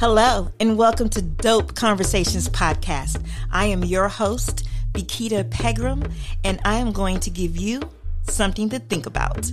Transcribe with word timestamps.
Hello, 0.00 0.50
and 0.58 0.78
welcome 0.78 1.10
to 1.10 1.20
Dope 1.20 1.74
Conversations 1.74 2.48
Podcast. 2.48 3.22
I 3.52 3.66
am 3.66 3.84
your 3.84 4.08
host, 4.08 4.66
Bakita 4.94 5.50
Pegram, 5.50 6.02
and 6.42 6.58
I 6.64 6.76
am 6.76 6.92
going 6.92 7.20
to 7.20 7.28
give 7.28 7.58
you 7.58 7.82
something 8.22 8.70
to 8.70 8.78
think 8.78 9.04
about. 9.04 9.52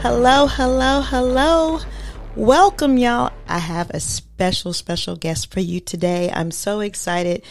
Hello, 0.00 0.48
hello, 0.48 1.00
hello. 1.02 1.78
Welcome, 2.34 2.98
y'all. 2.98 3.32
I 3.46 3.60
have 3.60 3.90
a 3.90 4.00
special, 4.00 4.72
special 4.72 5.14
guest 5.14 5.52
for 5.52 5.60
you 5.60 5.78
today. 5.78 6.32
I'm 6.34 6.50
so 6.50 6.80
excited. 6.80 7.44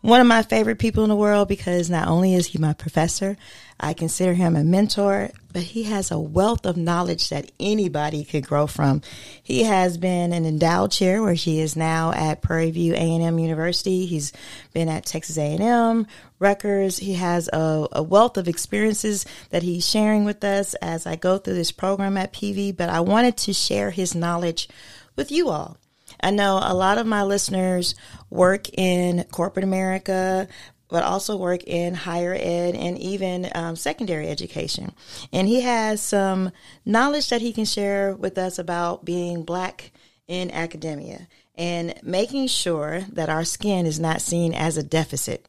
One 0.00 0.20
of 0.20 0.28
my 0.28 0.42
favorite 0.42 0.78
people 0.78 1.02
in 1.02 1.08
the 1.08 1.16
world 1.16 1.48
because 1.48 1.90
not 1.90 2.06
only 2.06 2.32
is 2.32 2.46
he 2.46 2.58
my 2.58 2.72
professor, 2.72 3.36
I 3.80 3.94
consider 3.94 4.32
him 4.32 4.54
a 4.54 4.62
mentor, 4.62 5.30
but 5.52 5.62
he 5.62 5.82
has 5.84 6.12
a 6.12 6.20
wealth 6.20 6.66
of 6.66 6.76
knowledge 6.76 7.30
that 7.30 7.50
anybody 7.58 8.22
could 8.22 8.46
grow 8.46 8.68
from. 8.68 9.02
He 9.42 9.64
has 9.64 9.98
been 9.98 10.32
an 10.32 10.46
endowed 10.46 10.92
chair 10.92 11.20
where 11.20 11.34
he 11.34 11.60
is 11.60 11.74
now 11.74 12.12
at 12.12 12.42
Prairie 12.42 12.70
View 12.70 12.94
A&M 12.94 13.38
University. 13.40 14.06
He's 14.06 14.32
been 14.72 14.88
at 14.88 15.04
Texas 15.04 15.36
A&M, 15.36 16.06
Rutgers. 16.38 16.98
He 16.98 17.14
has 17.14 17.48
a, 17.52 17.88
a 17.90 18.02
wealth 18.02 18.36
of 18.36 18.46
experiences 18.46 19.26
that 19.50 19.64
he's 19.64 19.88
sharing 19.88 20.24
with 20.24 20.44
us 20.44 20.74
as 20.74 21.06
I 21.06 21.16
go 21.16 21.38
through 21.38 21.54
this 21.54 21.72
program 21.72 22.16
at 22.16 22.32
PV, 22.32 22.76
but 22.76 22.88
I 22.88 23.00
wanted 23.00 23.36
to 23.38 23.52
share 23.52 23.90
his 23.90 24.14
knowledge 24.14 24.68
with 25.16 25.32
you 25.32 25.48
all. 25.48 25.76
I 26.20 26.30
know 26.30 26.60
a 26.62 26.74
lot 26.74 26.98
of 26.98 27.06
my 27.06 27.22
listeners 27.22 27.94
work 28.30 28.68
in 28.76 29.24
corporate 29.30 29.64
America, 29.64 30.48
but 30.88 31.02
also 31.04 31.36
work 31.36 31.62
in 31.64 31.94
higher 31.94 32.34
ed 32.34 32.74
and 32.74 32.98
even 32.98 33.50
um, 33.54 33.76
secondary 33.76 34.28
education. 34.28 34.92
And 35.32 35.46
he 35.46 35.60
has 35.60 36.00
some 36.00 36.50
knowledge 36.84 37.28
that 37.28 37.42
he 37.42 37.52
can 37.52 37.64
share 37.64 38.14
with 38.14 38.38
us 38.38 38.58
about 38.58 39.04
being 39.04 39.42
black 39.42 39.92
in 40.26 40.50
academia 40.50 41.28
and 41.54 41.94
making 42.02 42.46
sure 42.46 43.02
that 43.12 43.28
our 43.28 43.44
skin 43.44 43.86
is 43.86 44.00
not 44.00 44.22
seen 44.22 44.54
as 44.54 44.76
a 44.76 44.82
deficit. 44.82 45.46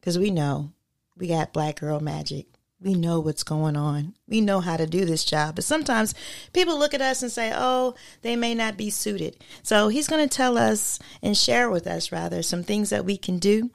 Because 0.00 0.18
we 0.18 0.30
know 0.30 0.72
we 1.16 1.28
got 1.28 1.52
black 1.52 1.80
girl 1.80 2.00
magic. 2.00 2.46
We 2.84 2.92
know 2.92 3.18
what's 3.18 3.44
going 3.44 3.78
on. 3.78 4.14
We 4.28 4.42
know 4.42 4.60
how 4.60 4.76
to 4.76 4.86
do 4.86 5.06
this 5.06 5.24
job. 5.24 5.54
But 5.54 5.64
sometimes 5.64 6.14
people 6.52 6.78
look 6.78 6.92
at 6.92 7.00
us 7.00 7.22
and 7.22 7.32
say, 7.32 7.50
oh, 7.54 7.94
they 8.20 8.36
may 8.36 8.54
not 8.54 8.76
be 8.76 8.90
suited. 8.90 9.38
So 9.62 9.88
he's 9.88 10.06
going 10.06 10.28
to 10.28 10.36
tell 10.36 10.58
us 10.58 10.98
and 11.22 11.34
share 11.34 11.70
with 11.70 11.86
us, 11.86 12.12
rather, 12.12 12.42
some 12.42 12.62
things 12.62 12.90
that 12.90 13.06
we 13.06 13.16
can 13.16 13.38
do 13.38 13.70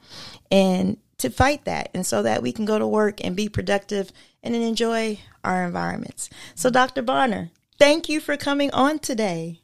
and 0.48 0.96
to 1.18 1.28
fight 1.28 1.64
that 1.64 1.90
and 1.92 2.06
so 2.06 2.22
that 2.22 2.40
we 2.40 2.52
can 2.52 2.64
go 2.64 2.78
to 2.78 2.86
work 2.86 3.22
and 3.24 3.34
be 3.34 3.48
productive 3.48 4.12
and 4.44 4.54
enjoy 4.54 5.18
our 5.42 5.64
environments. 5.64 6.30
So, 6.54 6.70
Dr. 6.70 7.02
Bonner, 7.02 7.50
thank 7.80 8.08
you 8.08 8.20
for 8.20 8.36
coming 8.36 8.70
on 8.70 9.00
today. 9.00 9.60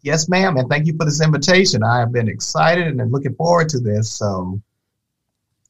Yes, 0.00 0.26
ma'am, 0.26 0.56
and 0.56 0.70
thank 0.70 0.86
you 0.86 0.96
for 0.96 1.04
this 1.04 1.22
invitation. 1.22 1.82
I 1.82 1.98
have 1.98 2.12
been 2.12 2.28
excited 2.28 2.86
and 2.86 3.12
looking 3.12 3.34
forward 3.34 3.68
to 3.70 3.78
this. 3.78 4.10
So, 4.10 4.62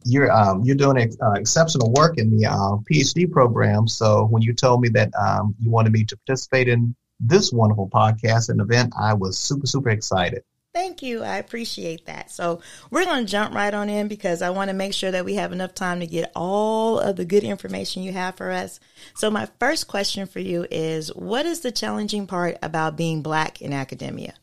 you're 0.09 0.31
um, 0.33 0.63
you're 0.65 0.77
doing 0.77 0.97
uh, 1.23 1.33
exceptional 1.33 1.93
work 1.93 2.19
in 2.19 2.37
the 2.37 2.47
uh, 2.47 2.77
PhD 2.91 3.31
program. 3.31 3.87
So, 3.87 4.27
when 4.27 4.43
you 4.43 4.55
told 4.55 4.81
me 4.81 4.89
that 4.91 5.11
um, 5.15 5.55
you 5.61 5.71
wanted 5.71 5.93
me 5.93 6.05
to 6.05 6.17
participate 6.17 6.69
in 6.69 6.95
this 7.21 7.53
wonderful 7.53 7.89
podcast 7.89 8.49
and 8.49 8.61
event, 8.61 8.93
I 8.99 9.15
was 9.15 9.39
super 9.39 9.67
super 9.67 9.91
excited. 9.91 10.43
Thank 10.75 11.03
you. 11.03 11.25
I 11.25 11.39
appreciate 11.39 12.07
that. 12.07 12.31
So 12.31 12.61
we're 12.91 13.05
going 13.05 13.25
to 13.25 13.31
jump 13.31 13.55
right 13.55 13.73
on 13.73 13.89
in 13.89 14.07
because 14.07 14.43
I 14.43 14.51
want 14.51 14.69
to 14.69 14.75
make 14.75 14.95
sure 14.95 15.11
that 15.11 15.25
we 15.25 15.35
have 15.35 15.51
enough 15.51 15.75
time 15.75 15.99
to 16.01 16.07
get 16.07 16.31
all 16.37 17.01
of 17.01 17.17
the 17.17 17.25
good 17.25 17.43
information 17.43 18.03
you 18.03 18.13
have 18.13 18.37
for 18.37 18.53
us. 18.53 18.79
So 19.17 19.31
my 19.31 19.49
first 19.59 19.89
question 19.89 20.27
for 20.27 20.39
you 20.41 20.67
is 20.71 21.13
what 21.15 21.47
is 21.47 21.61
the 21.61 21.73
challenging 21.73 22.29
part 22.29 22.59
about 22.63 22.97
being 22.97 23.23
black 23.23 23.61
in 23.61 23.73
academia? 23.73 24.35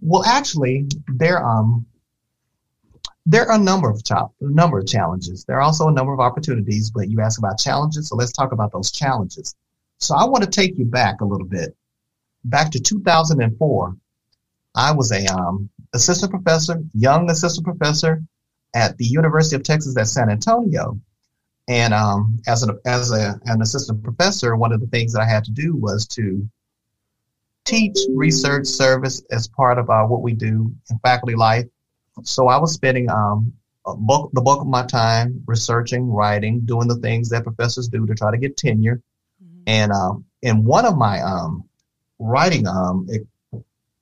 Well, 0.00 0.24
actually, 0.24 0.88
there 1.08 1.44
um 1.44 1.86
there 3.26 3.48
are 3.48 3.56
a 3.56 3.62
number 3.62 3.90
of 3.90 4.02
a 4.10 4.28
number 4.40 4.78
of 4.78 4.86
challenges. 4.86 5.44
There 5.44 5.56
are 5.56 5.62
also 5.62 5.88
a 5.88 5.92
number 5.92 6.12
of 6.12 6.20
opportunities, 6.20 6.90
but 6.90 7.08
you 7.08 7.20
asked 7.20 7.38
about 7.38 7.58
challenges, 7.58 8.08
so 8.08 8.16
let's 8.16 8.32
talk 8.32 8.52
about 8.52 8.72
those 8.72 8.90
challenges. 8.90 9.54
So 9.98 10.16
I 10.16 10.24
want 10.24 10.44
to 10.44 10.50
take 10.50 10.76
you 10.78 10.84
back 10.84 11.20
a 11.20 11.24
little 11.24 11.46
bit, 11.46 11.76
back 12.44 12.72
to 12.72 12.80
2004 12.80 13.96
I 14.74 14.92
was 14.92 15.12
a 15.12 15.24
um, 15.26 15.70
assistant 15.92 16.32
professor, 16.32 16.82
young 16.94 17.30
assistant 17.30 17.66
professor 17.66 18.22
at 18.74 18.96
the 18.96 19.04
University 19.04 19.56
of 19.56 19.62
Texas 19.62 19.96
at 19.98 20.08
San 20.08 20.30
Antonio. 20.30 20.98
And 21.68 21.94
um, 21.94 22.38
as, 22.46 22.62
an, 22.62 22.78
as 22.84 23.12
a, 23.12 23.38
an 23.44 23.62
assistant 23.62 24.02
professor, 24.02 24.56
one 24.56 24.72
of 24.72 24.80
the 24.80 24.86
things 24.86 25.12
that 25.12 25.22
I 25.22 25.26
had 25.26 25.44
to 25.44 25.52
do 25.52 25.76
was 25.76 26.06
to 26.08 26.48
teach 27.64 27.96
research 28.10 28.66
service 28.66 29.22
as 29.30 29.46
part 29.46 29.78
of 29.78 29.88
uh, 29.88 30.04
what 30.04 30.22
we 30.22 30.32
do 30.32 30.74
in 30.90 30.98
faculty 30.98 31.36
life. 31.36 31.66
So 32.22 32.48
I 32.48 32.58
was 32.58 32.72
spending 32.72 33.10
um, 33.10 33.52
bulk, 33.84 34.30
the 34.32 34.40
bulk 34.40 34.60
of 34.60 34.66
my 34.66 34.84
time 34.84 35.42
researching, 35.46 36.08
writing, 36.10 36.60
doing 36.60 36.88
the 36.88 36.96
things 36.96 37.28
that 37.30 37.44
professors 37.44 37.88
do 37.88 38.06
to 38.06 38.14
try 38.14 38.30
to 38.30 38.38
get 38.38 38.56
tenure. 38.56 39.02
Mm-hmm. 39.42 39.62
And 39.66 39.92
um, 39.92 40.24
in 40.42 40.64
one 40.64 40.84
of 40.84 40.96
my 40.96 41.20
um, 41.20 41.64
writing 42.18 42.66
um, 42.66 43.08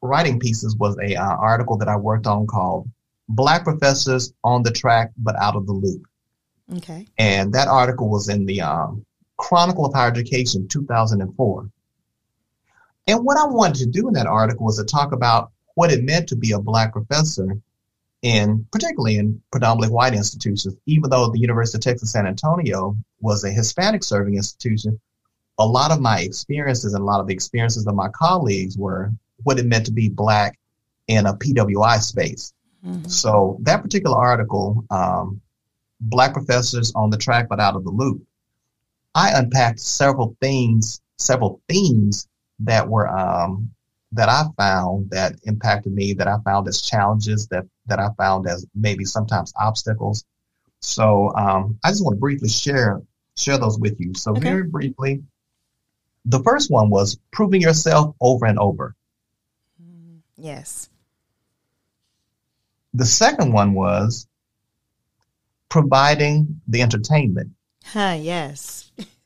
writing 0.02 0.38
pieces 0.40 0.76
was 0.76 0.96
a 0.98 1.14
uh, 1.14 1.36
article 1.36 1.76
that 1.78 1.88
I 1.88 1.96
worked 1.96 2.26
on 2.26 2.46
called 2.46 2.88
"Black 3.28 3.64
Professors 3.64 4.32
on 4.44 4.62
the 4.62 4.70
Track 4.70 5.12
but 5.16 5.36
Out 5.36 5.56
of 5.56 5.66
the 5.66 5.72
Loop." 5.72 6.02
Okay. 6.76 7.06
And 7.18 7.52
that 7.54 7.68
article 7.68 8.08
was 8.08 8.28
in 8.28 8.46
the 8.46 8.60
um, 8.60 9.04
Chronicle 9.38 9.86
of 9.86 9.94
Higher 9.94 10.10
Education, 10.10 10.68
2004. 10.68 11.70
And 13.08 13.24
what 13.24 13.38
I 13.38 13.44
wanted 13.44 13.76
to 13.80 13.86
do 13.86 14.06
in 14.06 14.14
that 14.14 14.26
article 14.26 14.66
was 14.66 14.78
to 14.78 14.84
talk 14.84 15.12
about 15.12 15.50
what 15.74 15.90
it 15.90 16.04
meant 16.04 16.28
to 16.28 16.36
be 16.36 16.52
a 16.52 16.60
black 16.60 16.92
professor 16.92 17.58
in 18.22 18.66
particularly 18.70 19.16
in 19.16 19.40
predominantly 19.50 19.94
white 19.94 20.14
institutions, 20.14 20.74
even 20.86 21.10
though 21.10 21.30
the 21.30 21.38
University 21.38 21.78
of 21.78 21.82
Texas 21.82 22.12
San 22.12 22.26
Antonio 22.26 22.96
was 23.20 23.44
a 23.44 23.50
Hispanic 23.50 24.04
serving 24.04 24.34
institution, 24.34 25.00
a 25.58 25.66
lot 25.66 25.90
of 25.90 26.00
my 26.00 26.20
experiences 26.20 26.94
and 26.94 27.02
a 27.02 27.04
lot 27.04 27.20
of 27.20 27.26
the 27.26 27.34
experiences 27.34 27.86
of 27.86 27.94
my 27.94 28.08
colleagues 28.08 28.76
were 28.76 29.10
what 29.42 29.58
it 29.58 29.66
meant 29.66 29.86
to 29.86 29.92
be 29.92 30.08
black 30.08 30.58
in 31.06 31.26
a 31.26 31.34
PWI 31.34 31.98
space. 32.00 32.52
Mm-hmm. 32.86 33.08
So 33.08 33.58
that 33.62 33.82
particular 33.82 34.16
article, 34.16 34.84
um, 34.90 35.40
Black 36.00 36.32
Professors 36.32 36.92
on 36.94 37.10
the 37.10 37.18
Track 37.18 37.48
but 37.48 37.60
Out 37.60 37.76
of 37.76 37.84
the 37.84 37.90
Loop, 37.90 38.22
I 39.14 39.32
unpacked 39.38 39.80
several 39.80 40.36
things, 40.40 41.00
several 41.18 41.60
themes 41.68 42.28
that 42.60 42.88
were 42.88 43.08
um, 43.08 43.70
that 44.12 44.28
I 44.28 44.44
found 44.56 45.10
that 45.10 45.36
impacted 45.44 45.92
me, 45.92 46.14
that 46.14 46.26
I 46.26 46.36
found 46.44 46.68
as 46.68 46.82
challenges, 46.82 47.46
that 47.48 47.64
that 47.86 47.98
I 47.98 48.08
found 48.18 48.48
as 48.48 48.66
maybe 48.74 49.04
sometimes 49.04 49.52
obstacles. 49.58 50.24
So 50.80 51.32
um, 51.36 51.78
I 51.84 51.90
just 51.90 52.02
want 52.02 52.16
to 52.16 52.20
briefly 52.20 52.48
share 52.48 53.00
share 53.36 53.58
those 53.58 53.78
with 53.78 54.00
you. 54.00 54.12
So 54.14 54.32
okay. 54.32 54.40
very 54.40 54.64
briefly, 54.64 55.22
the 56.24 56.42
first 56.42 56.70
one 56.70 56.90
was 56.90 57.18
proving 57.32 57.60
yourself 57.60 58.14
over 58.20 58.46
and 58.46 58.58
over. 58.58 58.94
Yes. 60.36 60.88
The 62.94 63.04
second 63.06 63.52
one 63.52 63.74
was 63.74 64.26
providing 65.68 66.60
the 66.66 66.82
entertainment. 66.82 67.50
Huh, 67.84 68.16
yes. 68.18 68.90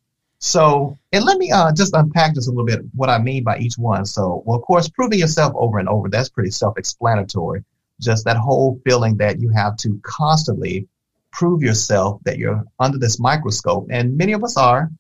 So, 0.45 0.99
and 1.11 1.25
let 1.25 1.39
me 1.39 1.51
uh, 1.51 1.73
just 1.73 1.95
unpack 1.95 2.35
this 2.35 2.49
a 2.49 2.51
little 2.51 2.67
bit, 2.67 2.83
what 2.95 3.09
I 3.09 3.17
mean 3.17 3.45
by 3.45 3.57
each 3.57 3.79
one. 3.79 4.05
So, 4.05 4.43
well, 4.45 4.59
of 4.59 4.63
course, 4.63 4.91
proving 4.91 5.19
yourself 5.19 5.55
over 5.57 5.79
and 5.79 5.89
over, 5.89 6.11
that's 6.11 6.29
pretty 6.29 6.51
self 6.51 6.77
explanatory. 6.77 7.65
Just 7.99 8.27
that 8.27 8.37
whole 8.37 8.79
feeling 8.85 9.17
that 9.17 9.41
you 9.41 9.49
have 9.49 9.79
to 9.79 9.99
constantly 10.03 10.87
prove 11.33 11.63
yourself 11.63 12.21
that 12.25 12.37
you're 12.37 12.63
under 12.79 12.99
this 12.99 13.19
microscope. 13.19 13.87
And 13.91 14.19
many 14.19 14.35
of 14.35 14.45
us 14.45 14.59
are. 14.59 14.91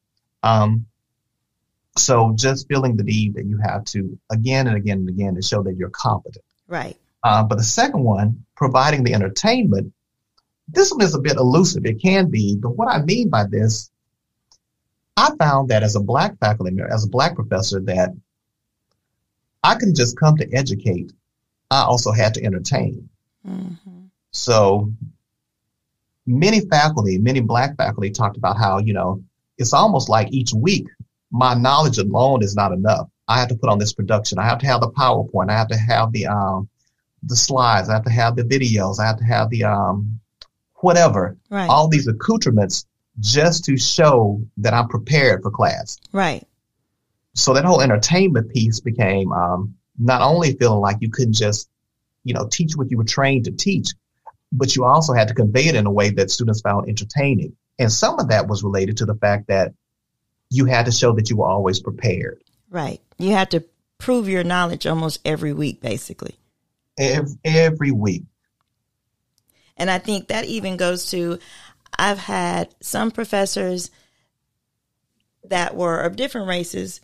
Um, 0.42 0.86
so 1.98 2.32
just 2.36 2.66
feeling 2.66 2.96
the 2.96 3.04
need 3.04 3.34
that 3.34 3.44
you 3.44 3.58
have 3.58 3.84
to 3.86 4.18
again 4.30 4.66
and 4.66 4.78
again 4.78 5.00
and 5.00 5.10
again 5.10 5.34
to 5.34 5.42
show 5.42 5.62
that 5.64 5.76
you're 5.76 5.90
competent. 5.90 6.42
Right. 6.68 6.96
Uh, 7.22 7.42
but 7.42 7.56
the 7.56 7.64
second 7.64 8.02
one, 8.02 8.46
providing 8.56 9.04
the 9.04 9.12
entertainment, 9.12 9.92
this 10.68 10.90
one 10.90 11.02
is 11.02 11.14
a 11.14 11.20
bit 11.20 11.36
elusive. 11.36 11.84
It 11.84 12.00
can 12.00 12.30
be, 12.30 12.56
but 12.56 12.78
what 12.78 12.88
I 12.88 13.02
mean 13.02 13.28
by 13.28 13.44
this, 13.44 13.90
I 15.16 15.34
found 15.36 15.68
that 15.70 15.82
as 15.82 15.96
a 15.96 16.00
black 16.00 16.38
faculty, 16.38 16.72
member, 16.72 16.92
as 16.92 17.04
a 17.04 17.08
black 17.08 17.34
professor, 17.34 17.80
that 17.80 18.10
I 19.62 19.74
couldn't 19.74 19.96
just 19.96 20.18
come 20.18 20.36
to 20.36 20.52
educate. 20.52 21.12
I 21.70 21.82
also 21.82 22.12
had 22.12 22.34
to 22.34 22.44
entertain. 22.44 23.08
Mm-hmm. 23.46 24.04
So 24.32 24.92
many 26.26 26.60
faculty, 26.60 27.18
many 27.18 27.40
black 27.40 27.76
faculty 27.76 28.10
talked 28.10 28.36
about 28.36 28.58
how, 28.58 28.78
you 28.78 28.92
know, 28.92 29.22
it's 29.58 29.72
almost 29.72 30.08
like 30.08 30.32
each 30.32 30.52
week 30.52 30.86
my 31.34 31.52
knowledge 31.52 31.98
alone 31.98 32.42
is 32.42 32.54
not 32.54 32.72
enough. 32.72 33.08
I 33.26 33.40
have 33.40 33.48
to 33.48 33.56
put 33.56 33.68
on 33.68 33.78
this 33.78 33.92
production. 33.92 34.38
I 34.38 34.44
have 34.44 34.58
to 34.58 34.66
have 34.66 34.80
the 34.80 34.90
PowerPoint. 34.90 35.50
I 35.50 35.54
have 35.54 35.68
to 35.68 35.76
have 35.76 36.12
the 36.12 36.26
um, 36.26 36.68
the 37.24 37.34
slides. 37.34 37.88
I 37.88 37.94
have 37.94 38.04
to 38.04 38.10
have 38.10 38.36
the 38.36 38.44
videos. 38.44 39.00
I 39.00 39.06
have 39.06 39.18
to 39.18 39.24
have 39.24 39.50
the 39.50 39.64
um, 39.64 40.20
whatever. 40.76 41.36
Right. 41.50 41.68
All 41.68 41.88
these 41.88 42.06
accoutrements 42.06 42.86
just 43.20 43.64
to 43.66 43.76
show 43.76 44.42
that 44.58 44.74
I'm 44.74 44.88
prepared 44.88 45.42
for 45.42 45.50
class. 45.50 45.98
Right. 46.12 46.46
so 47.34 47.54
that 47.54 47.64
whole 47.64 47.80
entertainment 47.80 48.52
piece 48.52 48.80
became 48.80 49.32
um, 49.32 49.74
not 49.98 50.22
only 50.22 50.54
feeling 50.54 50.80
like 50.80 50.98
you 51.00 51.10
couldn't 51.10 51.34
just, 51.34 51.68
you 52.24 52.34
know, 52.34 52.48
teach 52.50 52.74
what 52.76 52.90
you 52.90 52.96
were 52.98 53.04
trained 53.04 53.44
to 53.44 53.52
teach, 53.52 53.90
but 54.52 54.74
you 54.76 54.84
also 54.84 55.12
had 55.12 55.28
to 55.28 55.34
convey 55.34 55.66
it 55.66 55.74
in 55.74 55.86
a 55.86 55.90
way 55.90 56.10
that 56.10 56.30
students 56.30 56.60
found 56.60 56.88
entertaining. 56.88 57.56
And 57.78 57.90
some 57.90 58.18
of 58.20 58.28
that 58.28 58.46
was 58.46 58.62
related 58.62 58.98
to 58.98 59.06
the 59.06 59.14
fact 59.14 59.48
that 59.48 59.72
you 60.50 60.64
had 60.64 60.86
to 60.86 60.92
show 60.92 61.12
that 61.12 61.28
you 61.30 61.36
were 61.36 61.46
always 61.46 61.80
prepared. 61.80 62.40
Right. 62.70 63.00
You 63.18 63.32
had 63.32 63.50
to 63.52 63.64
prove 63.98 64.28
your 64.28 64.44
knowledge 64.44 64.86
almost 64.86 65.20
every 65.24 65.52
week, 65.52 65.80
basically. 65.80 66.36
Every, 66.98 67.36
every 67.44 67.90
week. 67.90 68.22
And 69.76 69.90
I 69.90 69.98
think 69.98 70.28
that 70.28 70.44
even 70.44 70.76
goes 70.76 71.10
to 71.10 71.40
I've 71.98 72.18
had 72.18 72.74
some 72.80 73.10
professors 73.10 73.90
that 75.44 75.76
were 75.76 76.00
of 76.00 76.16
different 76.16 76.48
races. 76.48 77.00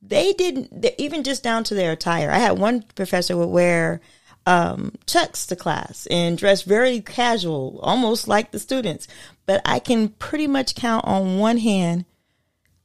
They 0.00 0.32
didn't, 0.32 0.84
even 0.98 1.22
just 1.22 1.42
down 1.42 1.64
to 1.64 1.74
their 1.74 1.92
attire. 1.92 2.30
I 2.30 2.38
had 2.38 2.58
one 2.58 2.82
professor 2.94 3.36
would 3.36 3.46
wear 3.46 4.00
um, 4.46 4.94
chucks 5.06 5.46
to 5.46 5.56
class 5.56 6.06
and 6.10 6.36
dress 6.36 6.62
very 6.62 7.00
casual, 7.00 7.78
almost 7.82 8.26
like 8.28 8.50
the 8.50 8.58
students. 8.58 9.06
But 9.46 9.62
I 9.64 9.78
can 9.78 10.08
pretty 10.08 10.46
much 10.46 10.74
count 10.74 11.04
on 11.06 11.38
one 11.38 11.58
hand 11.58 12.04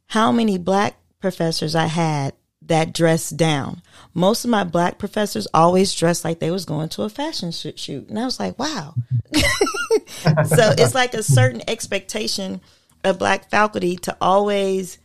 how 0.07 0.31
many 0.31 0.57
black 0.57 0.97
professors 1.19 1.75
I 1.75 1.87
had 1.87 2.33
that 2.61 2.93
dressed 2.93 3.37
down. 3.37 3.81
Most 4.13 4.43
of 4.43 4.51
my 4.51 4.63
black 4.63 4.97
professors 4.97 5.47
always 5.53 5.93
dressed 5.93 6.23
like 6.23 6.39
they 6.39 6.51
was 6.51 6.65
going 6.65 6.89
to 6.89 7.03
a 7.03 7.09
fashion 7.09 7.51
shoot. 7.51 8.09
And 8.09 8.19
I 8.19 8.25
was 8.25 8.39
like, 8.39 8.57
wow. 8.59 8.93
so 10.45 10.73
it's 10.77 10.95
like 10.95 11.13
a 11.13 11.23
certain 11.23 11.61
expectation 11.67 12.61
of 13.03 13.19
black 13.19 13.49
faculty 13.49 13.95
to 13.97 14.15
always 14.21 14.97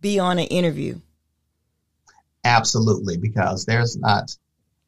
be 0.00 0.18
on 0.18 0.38
an 0.38 0.46
interview. 0.46 0.98
Absolutely, 2.44 3.16
because 3.16 3.64
there's 3.66 3.96
not, 3.96 4.36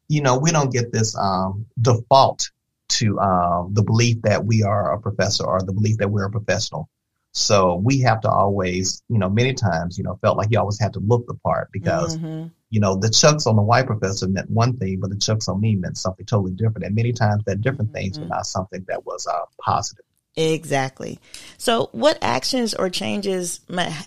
you 0.07 0.21
know, 0.21 0.37
we 0.37 0.51
don't 0.51 0.71
get 0.71 0.91
this 0.91 1.17
um, 1.17 1.65
default 1.81 2.51
to 2.87 3.19
um, 3.19 3.73
the 3.73 3.83
belief 3.83 4.21
that 4.23 4.45
we 4.45 4.63
are 4.63 4.93
a 4.93 4.99
professor 4.99 5.45
or 5.45 5.61
the 5.61 5.73
belief 5.73 5.97
that 5.97 6.09
we're 6.09 6.25
a 6.25 6.31
professional. 6.31 6.89
So 7.31 7.75
we 7.75 7.99
have 8.01 8.21
to 8.21 8.29
always, 8.29 9.03
you 9.09 9.17
know, 9.17 9.29
many 9.29 9.53
times, 9.53 9.97
you 9.97 10.03
know, 10.03 10.17
felt 10.21 10.37
like 10.37 10.49
you 10.51 10.59
always 10.59 10.79
had 10.79 10.93
to 10.93 10.99
look 10.99 11.27
the 11.27 11.33
part 11.33 11.69
because, 11.71 12.17
mm-hmm. 12.17 12.47
You 12.75 12.81
know, 12.81 12.97
the 12.97 13.09
chucks 13.09 13.47
on 13.47 13.55
the 13.55 13.61
white 13.61 13.87
professor 13.87 14.27
meant 14.27 14.49
one 14.49 14.75
thing, 14.75 14.99
but 14.99 15.09
the 15.09 15.15
chucks 15.15 15.47
on 15.47 15.61
me 15.61 15.77
meant 15.77 15.97
something 15.97 16.25
totally 16.25 16.51
different. 16.51 16.83
And 16.83 16.93
many 16.93 17.13
times 17.13 17.41
that 17.45 17.61
different 17.61 17.93
mm-hmm. 17.93 17.99
things 18.01 18.19
were 18.19 18.25
not 18.25 18.45
something 18.45 18.83
that 18.89 19.05
was 19.05 19.25
uh, 19.25 19.45
positive. 19.61 20.03
Exactly. 20.35 21.17
So, 21.57 21.87
what 21.93 22.17
actions 22.21 22.73
or 22.73 22.89
changes 22.89 23.61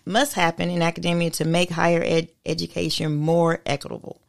must 0.05 0.35
happen 0.35 0.69
in 0.69 0.83
academia 0.83 1.31
to 1.31 1.47
make 1.47 1.71
higher 1.71 2.03
ed- 2.05 2.29
education 2.45 3.17
more 3.17 3.63
equitable? 3.65 4.21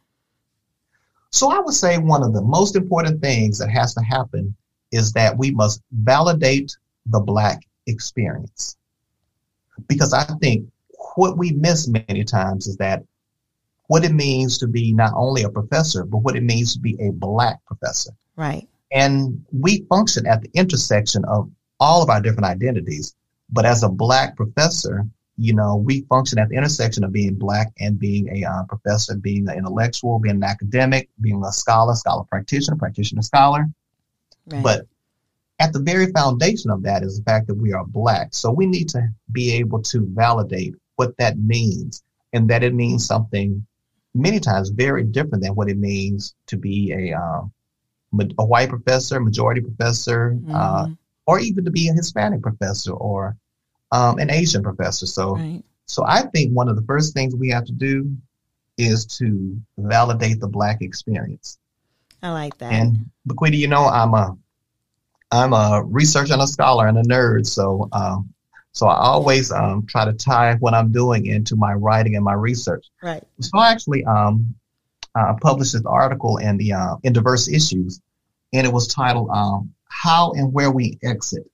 So, 1.28 1.50
I 1.50 1.58
would 1.58 1.74
say 1.74 1.98
one 1.98 2.22
of 2.22 2.32
the 2.32 2.40
most 2.40 2.76
important 2.76 3.20
things 3.20 3.58
that 3.58 3.68
has 3.68 3.92
to 3.92 4.00
happen 4.02 4.56
is 4.90 5.12
that 5.12 5.36
we 5.36 5.50
must 5.50 5.82
validate 5.92 6.74
the 7.04 7.20
Black 7.20 7.60
experience 7.86 8.78
because 9.86 10.14
I 10.14 10.24
think 10.40 10.70
what 11.16 11.36
we 11.36 11.52
miss 11.52 11.86
many 11.86 12.24
times 12.24 12.66
is 12.66 12.78
that 12.78 13.04
what 13.90 14.04
it 14.04 14.12
means 14.12 14.56
to 14.56 14.68
be 14.68 14.92
not 14.92 15.12
only 15.16 15.42
a 15.42 15.48
professor, 15.48 16.04
but 16.04 16.18
what 16.18 16.36
it 16.36 16.44
means 16.44 16.74
to 16.74 16.78
be 16.78 16.94
a 17.00 17.10
black 17.10 17.58
professor. 17.66 18.12
Right. 18.36 18.68
And 18.92 19.44
we 19.50 19.84
function 19.88 20.28
at 20.28 20.42
the 20.42 20.50
intersection 20.54 21.24
of 21.24 21.50
all 21.80 22.00
of 22.00 22.08
our 22.08 22.20
different 22.20 22.44
identities. 22.44 23.16
But 23.50 23.66
as 23.66 23.82
a 23.82 23.88
black 23.88 24.36
professor, 24.36 25.08
you 25.36 25.54
know, 25.54 25.74
we 25.74 26.02
function 26.02 26.38
at 26.38 26.50
the 26.50 26.56
intersection 26.56 27.02
of 27.02 27.10
being 27.10 27.34
black 27.34 27.72
and 27.80 27.98
being 27.98 28.28
a 28.28 28.48
uh, 28.48 28.62
professor, 28.68 29.16
being 29.16 29.48
an 29.48 29.58
intellectual, 29.58 30.20
being 30.20 30.36
an 30.36 30.44
academic, 30.44 31.08
being 31.20 31.42
a 31.44 31.50
scholar, 31.50 31.96
scholar 31.96 32.22
practitioner, 32.30 32.76
practitioner 32.76 33.22
scholar. 33.22 33.66
Right. 34.46 34.62
But 34.62 34.86
at 35.58 35.72
the 35.72 35.80
very 35.80 36.12
foundation 36.12 36.70
of 36.70 36.84
that 36.84 37.02
is 37.02 37.18
the 37.18 37.24
fact 37.24 37.48
that 37.48 37.56
we 37.56 37.72
are 37.72 37.84
black. 37.84 38.34
So 38.34 38.52
we 38.52 38.66
need 38.66 38.88
to 38.90 39.08
be 39.32 39.52
able 39.54 39.82
to 39.82 40.06
validate 40.12 40.76
what 40.94 41.16
that 41.16 41.40
means 41.40 42.04
and 42.32 42.48
that 42.50 42.62
it 42.62 42.72
means 42.72 43.04
something 43.04 43.66
many 44.14 44.40
times 44.40 44.70
very 44.70 45.04
different 45.04 45.42
than 45.42 45.54
what 45.54 45.68
it 45.68 45.78
means 45.78 46.34
to 46.46 46.56
be 46.56 46.92
a, 46.92 47.18
um, 47.18 47.52
a 48.38 48.44
white 48.44 48.68
professor, 48.68 49.20
majority 49.20 49.60
professor, 49.60 50.36
uh, 50.48 50.84
mm-hmm. 50.84 50.92
uh, 50.92 50.94
or 51.26 51.38
even 51.38 51.64
to 51.64 51.70
be 51.70 51.88
a 51.88 51.92
Hispanic 51.92 52.42
professor 52.42 52.92
or 52.92 53.36
um, 53.92 54.18
an 54.18 54.30
Asian 54.30 54.62
professor. 54.62 55.06
So, 55.06 55.36
right. 55.36 55.62
so 55.86 56.04
I 56.06 56.22
think 56.22 56.52
one 56.52 56.68
of 56.68 56.76
the 56.76 56.82
first 56.82 57.14
things 57.14 57.34
we 57.34 57.50
have 57.50 57.64
to 57.66 57.72
do 57.72 58.16
is 58.78 59.06
to 59.06 59.60
validate 59.78 60.40
the 60.40 60.48
black 60.48 60.82
experience. 60.82 61.58
I 62.22 62.32
like 62.32 62.58
that. 62.58 62.72
And 62.72 63.10
Bakita, 63.28 63.56
you 63.56 63.68
know, 63.68 63.86
I'm 63.86 64.14
a 64.14 64.36
I'm 65.32 65.52
a 65.52 65.82
researcher 65.84 66.32
and 66.32 66.42
a 66.42 66.46
scholar 66.46 66.88
and 66.88 66.98
a 66.98 67.02
nerd, 67.02 67.46
so 67.46 67.88
um, 67.92 68.34
so 68.72 68.86
I 68.86 68.96
always 68.96 69.50
um, 69.50 69.86
try 69.86 70.04
to 70.04 70.12
tie 70.12 70.54
what 70.56 70.74
I'm 70.74 70.92
doing 70.92 71.26
into 71.26 71.56
my 71.56 71.72
writing 71.74 72.14
and 72.14 72.24
my 72.24 72.34
research. 72.34 72.86
Right. 73.02 73.22
So 73.40 73.58
I 73.58 73.72
actually 73.72 74.04
um, 74.04 74.54
uh, 75.14 75.34
published 75.40 75.72
this 75.72 75.84
article 75.84 76.36
in 76.36 76.56
the 76.56 76.72
uh, 76.72 76.96
in 77.02 77.12
Diverse 77.12 77.48
Issues, 77.48 78.00
and 78.52 78.66
it 78.66 78.72
was 78.72 78.86
titled 78.88 79.30
um, 79.30 79.74
"How 79.88 80.32
and 80.32 80.52
Where 80.52 80.70
We 80.70 80.98
Exit: 81.02 81.50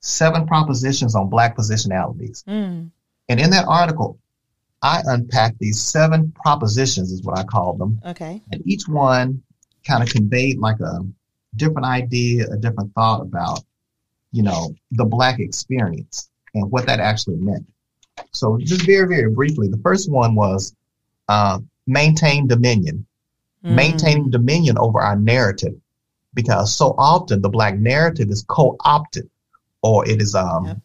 Seven 0.00 0.46
Propositions 0.46 1.14
on 1.14 1.30
Black 1.30 1.56
Positionalities." 1.56 2.44
Mm. 2.44 2.90
And 3.28 3.40
in 3.40 3.50
that 3.50 3.66
article, 3.66 4.18
I 4.82 5.02
unpacked 5.04 5.58
these 5.58 5.80
seven 5.80 6.32
propositions, 6.32 7.12
is 7.12 7.22
what 7.22 7.38
I 7.38 7.44
call 7.44 7.74
them. 7.74 8.00
Okay. 8.04 8.42
And 8.50 8.66
each 8.66 8.88
one 8.88 9.42
kind 9.86 10.02
of 10.02 10.10
conveyed 10.10 10.58
like 10.58 10.80
a 10.80 11.00
different 11.54 11.86
idea, 11.86 12.46
a 12.50 12.56
different 12.56 12.92
thought 12.94 13.20
about, 13.20 13.60
you 14.32 14.42
know, 14.42 14.74
the 14.90 15.04
black 15.04 15.38
experience 15.38 16.29
and 16.54 16.70
what 16.70 16.86
that 16.86 17.00
actually 17.00 17.36
meant. 17.36 17.66
So 18.32 18.58
just 18.58 18.86
very, 18.86 19.08
very 19.08 19.30
briefly, 19.30 19.68
the 19.68 19.78
first 19.78 20.10
one 20.10 20.34
was 20.34 20.74
uh, 21.28 21.60
maintain 21.86 22.46
dominion, 22.46 23.06
mm. 23.64 23.74
maintaining 23.74 24.30
dominion 24.30 24.78
over 24.78 25.00
our 25.00 25.16
narrative, 25.16 25.74
because 26.34 26.74
so 26.74 26.94
often 26.98 27.42
the 27.42 27.48
black 27.48 27.78
narrative 27.78 28.30
is 28.30 28.44
co-opted 28.46 29.28
or 29.82 30.06
it 30.08 30.20
is 30.20 30.34
um, 30.34 30.66
yep. 30.66 30.76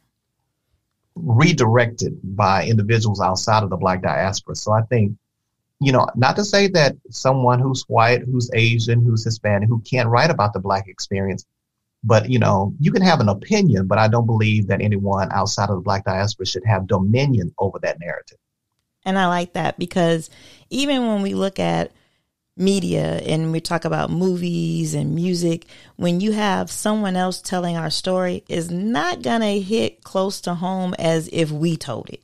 redirected 1.16 2.20
by 2.24 2.66
individuals 2.66 3.20
outside 3.20 3.64
of 3.64 3.70
the 3.70 3.78
black 3.78 4.02
diaspora. 4.02 4.56
So 4.56 4.72
I 4.72 4.82
think 4.84 5.18
you 5.82 5.92
know, 5.92 6.08
not 6.16 6.36
to 6.38 6.46
say 6.46 6.68
that 6.70 6.96
someone 7.10 7.60
who's 7.60 7.84
white, 7.84 8.22
who's 8.22 8.50
Asian, 8.54 9.04
who's 9.04 9.24
Hispanic, 9.24 9.68
who 9.68 9.82
can't 9.82 10.10
write 10.10 10.32
about 10.32 10.54
the 10.54 10.60
black 10.60 10.88
experience, 10.88 11.46
but 12.06 12.30
you 12.30 12.40
know, 12.40 12.74
you 12.80 12.92
can 12.92 13.02
have 13.02 13.20
an 13.20 13.30
opinion, 13.30 13.88
but 13.88 13.98
I 13.98 14.08
don't 14.08 14.26
believe 14.26 14.68
that 14.68 14.82
anyone 14.82 15.30
outside 15.32 15.70
of 15.70 15.78
the 15.78 15.82
black 15.82 16.06
diaspora 16.06 16.46
should 16.46 16.66
have 16.66 16.88
dominion 16.88 17.54
over 17.58 17.80
that 17.80 18.00
narrative. 18.00 18.38
And 19.04 19.18
I 19.18 19.28
like 19.28 19.54
that 19.54 19.78
because 19.78 20.30
even 20.70 21.08
when 21.08 21.22
we 21.22 21.34
look 21.34 21.60
at 21.60 21.92
media 22.58 23.18
and 23.18 23.52
we 23.52 23.60
talk 23.60 23.86
about 23.86 24.10
movies 24.10 24.94
and 24.94 25.14
music, 25.14 25.66
when 25.96 26.22
you 26.22 26.32
have 26.32 26.72
someone 26.72 27.16
else 27.16 27.42
telling 27.42 27.76
our 27.76 27.90
story 27.90 28.44
is 28.48 28.72
not 28.72 29.24
to 29.24 29.40
hit 29.62 30.04
close 30.04 30.42
to 30.42 30.54
home 30.54 30.96
as 30.98 31.30
if 31.34 31.52
we 31.52 31.76
told 31.76 32.10
it. 32.10 32.22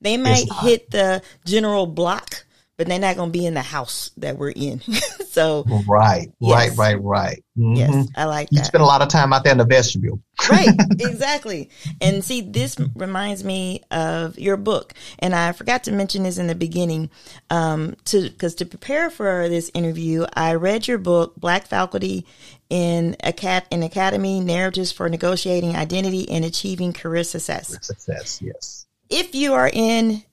They 0.00 0.16
might 0.16 0.46
hit 0.62 0.90
the 0.90 1.22
general 1.44 1.86
block 1.86 2.44
but 2.78 2.86
they're 2.86 2.98
not 2.98 3.16
going 3.16 3.30
to 3.32 3.38
be 3.38 3.44
in 3.44 3.54
the 3.54 3.60
house 3.60 4.12
that 4.16 4.38
we're 4.38 4.50
in. 4.50 4.80
so 5.38 5.64
right, 5.86 6.32
yes. 6.40 6.76
right, 6.76 6.76
right, 6.76 7.02
right. 7.02 7.44
Mm-hmm. 7.56 7.76
Yes, 7.76 8.08
I 8.16 8.24
like 8.24 8.50
that. 8.50 8.56
You 8.56 8.64
spend 8.64 8.82
a 8.82 8.86
lot 8.86 9.02
of 9.02 9.08
time 9.08 9.32
out 9.32 9.44
there 9.44 9.52
in 9.52 9.58
the 9.58 9.64
vestibule. 9.64 10.20
right, 10.50 10.68
exactly. 10.98 11.70
And 12.00 12.24
see, 12.24 12.40
this 12.40 12.76
reminds 12.96 13.44
me 13.44 13.82
of 13.92 14.36
your 14.36 14.56
book, 14.56 14.94
and 15.20 15.36
I 15.36 15.52
forgot 15.52 15.84
to 15.84 15.92
mention 15.92 16.24
this 16.24 16.38
in 16.38 16.48
the 16.48 16.56
beginning. 16.56 17.10
Um, 17.50 17.94
to 18.06 18.22
because 18.22 18.56
to 18.56 18.66
prepare 18.66 19.10
for 19.10 19.48
this 19.48 19.70
interview, 19.74 20.26
I 20.34 20.54
read 20.54 20.88
your 20.88 20.98
book, 20.98 21.36
Black 21.36 21.68
Faculty 21.68 22.26
in 22.68 23.16
Acad- 23.22 23.68
in 23.70 23.84
Academy 23.84 24.40
Narratives 24.40 24.90
for 24.90 25.08
Negotiating 25.08 25.76
Identity 25.76 26.28
and 26.28 26.44
Achieving 26.44 26.92
Career 26.92 27.22
Success. 27.22 27.78
Success, 27.80 28.42
yes. 28.42 28.86
If 29.08 29.36
you 29.36 29.54
are 29.54 29.70
in 29.72 30.24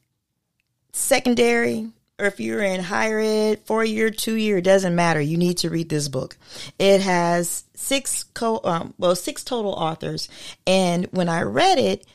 secondary 0.93 1.91
or 2.17 2.25
if 2.25 2.39
you're 2.39 2.63
in 2.63 2.81
higher 2.81 3.19
ed, 3.19 3.59
four 3.65 3.83
year, 3.83 4.09
two 4.09 4.35
year, 4.35 4.57
it 4.57 4.63
doesn't 4.63 4.95
matter. 4.95 5.19
You 5.19 5.37
need 5.37 5.57
to 5.59 5.69
read 5.69 5.89
this 5.89 6.07
book. 6.07 6.37
It 6.79 7.01
has 7.01 7.65
six 7.73 8.23
co, 8.23 8.61
um, 8.63 8.93
well, 8.97 9.15
six 9.15 9.43
total 9.43 9.73
authors. 9.73 10.29
And 10.65 11.07
when 11.11 11.27
I 11.27 11.41
read 11.41 11.77
it, 11.77 12.05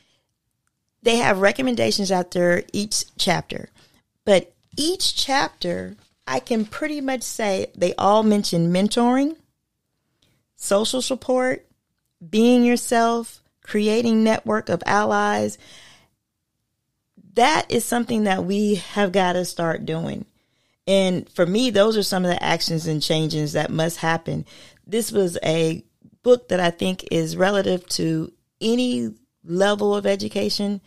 they 1.03 1.17
have 1.17 1.41
recommendations 1.41 2.11
after 2.11 2.63
each 2.73 3.05
chapter. 3.17 3.69
But 4.25 4.53
each 4.77 5.15
chapter, 5.15 5.97
I 6.27 6.41
can 6.41 6.65
pretty 6.65 7.01
much 7.01 7.23
say 7.23 7.71
they 7.75 7.95
all 7.95 8.23
mention 8.23 8.73
mentoring, 8.73 9.37
social 10.57 11.03
support, 11.03 11.67
being 12.29 12.65
yourself, 12.65 13.43
creating 13.63 14.23
network 14.25 14.69
of 14.69 14.83
allies, 14.87 15.59
that 17.35 17.71
is 17.71 17.85
something 17.85 18.25
that 18.25 18.45
we 18.45 18.77
have 18.77 19.13
got 19.13 19.35
to 19.35 19.45
start 19.45 19.87
doing. 19.87 20.25
And 20.87 21.29
for 21.31 21.47
me, 21.47 21.71
those 21.71 21.97
are 21.97 22.03
some 22.03 22.25
of 22.25 22.31
the 22.31 22.43
actions 22.43 22.87
and 22.87 23.03
changes 23.03 23.53
that 23.53 23.71
must 23.71 23.99
happen. 23.99 24.45
This 24.87 25.13
was 25.13 25.39
a 25.45 25.85
book 26.23 26.49
that 26.49 26.61
I 26.61 26.71
think 26.71 27.07
is 27.11 27.37
relative 27.37 27.87
to 27.91 28.33
any 28.61 29.15
level 29.45 29.95
of 29.95 30.07
education, 30.07 30.81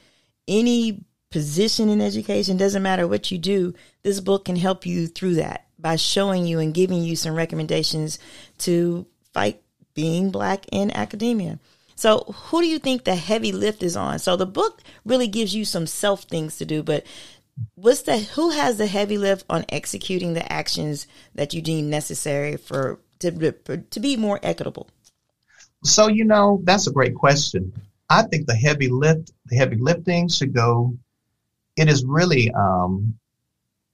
any 0.48 1.04
position 1.32 1.90
in 1.90 2.02
education, 2.02 2.58
doesn't 2.58 2.84
matter 2.84 3.08
what 3.08 3.32
you 3.32 3.38
do. 3.38 3.74
This 4.04 4.20
book 4.20 4.46
can 4.46 4.56
help 4.56 4.86
you 4.86 5.08
through 5.08 5.36
that 5.36 5.66
by 5.80 5.96
showing 5.96 6.46
you 6.46 6.60
and 6.60 6.74
giving 6.74 7.02
you 7.02 7.16
some 7.16 7.34
recommendations 7.34 8.20
to 8.60 9.06
fight 9.34 9.62
being 9.94 10.32
black 10.32 10.66
in 10.72 10.92
academia. 10.92 11.60
So, 11.96 12.34
who 12.48 12.62
do 12.62 12.68
you 12.68 12.80
think 12.80 13.04
the 13.04 13.16
heavy 13.16 13.52
lift 13.52 13.84
is 13.84 13.96
on? 13.96 14.20
So, 14.20 14.36
the 14.36 14.46
book 14.46 14.82
really 15.06 15.28
gives 15.28 15.56
you 15.56 15.66
some 15.66 15.88
self 15.88 16.24
things 16.24 16.58
to 16.58 16.66
do, 16.66 16.84
but 16.84 17.06
what's 17.76 18.02
the 18.02 18.18
who 18.20 18.50
has 18.52 18.78
the 18.78 18.88
heavy 18.88 19.18
lift 19.18 19.46
on 19.50 19.66
executing 19.70 20.34
the 20.34 20.52
actions 20.52 21.08
that 21.36 21.54
you 21.54 21.62
deem 21.62 21.90
necessary 21.90 22.58
for 22.58 23.00
to 23.20 23.52
to 23.52 24.00
be 24.00 24.18
more 24.18 24.40
equitable? 24.44 24.90
So, 25.84 26.08
you 26.08 26.24
know, 26.26 26.62
that's 26.64 26.88
a 26.88 26.92
great 26.92 27.16
question. 27.16 27.74
I 28.10 28.24
think 28.24 28.48
the 28.48 28.56
heavy 28.56 28.88
lift, 28.88 29.32
the 29.48 29.58
heavy 29.58 29.78
lifting 29.78 30.30
should 30.30 30.54
go. 30.54 30.96
It 31.76 31.90
is 31.90 32.06
really 32.06 32.52
um, 32.52 33.16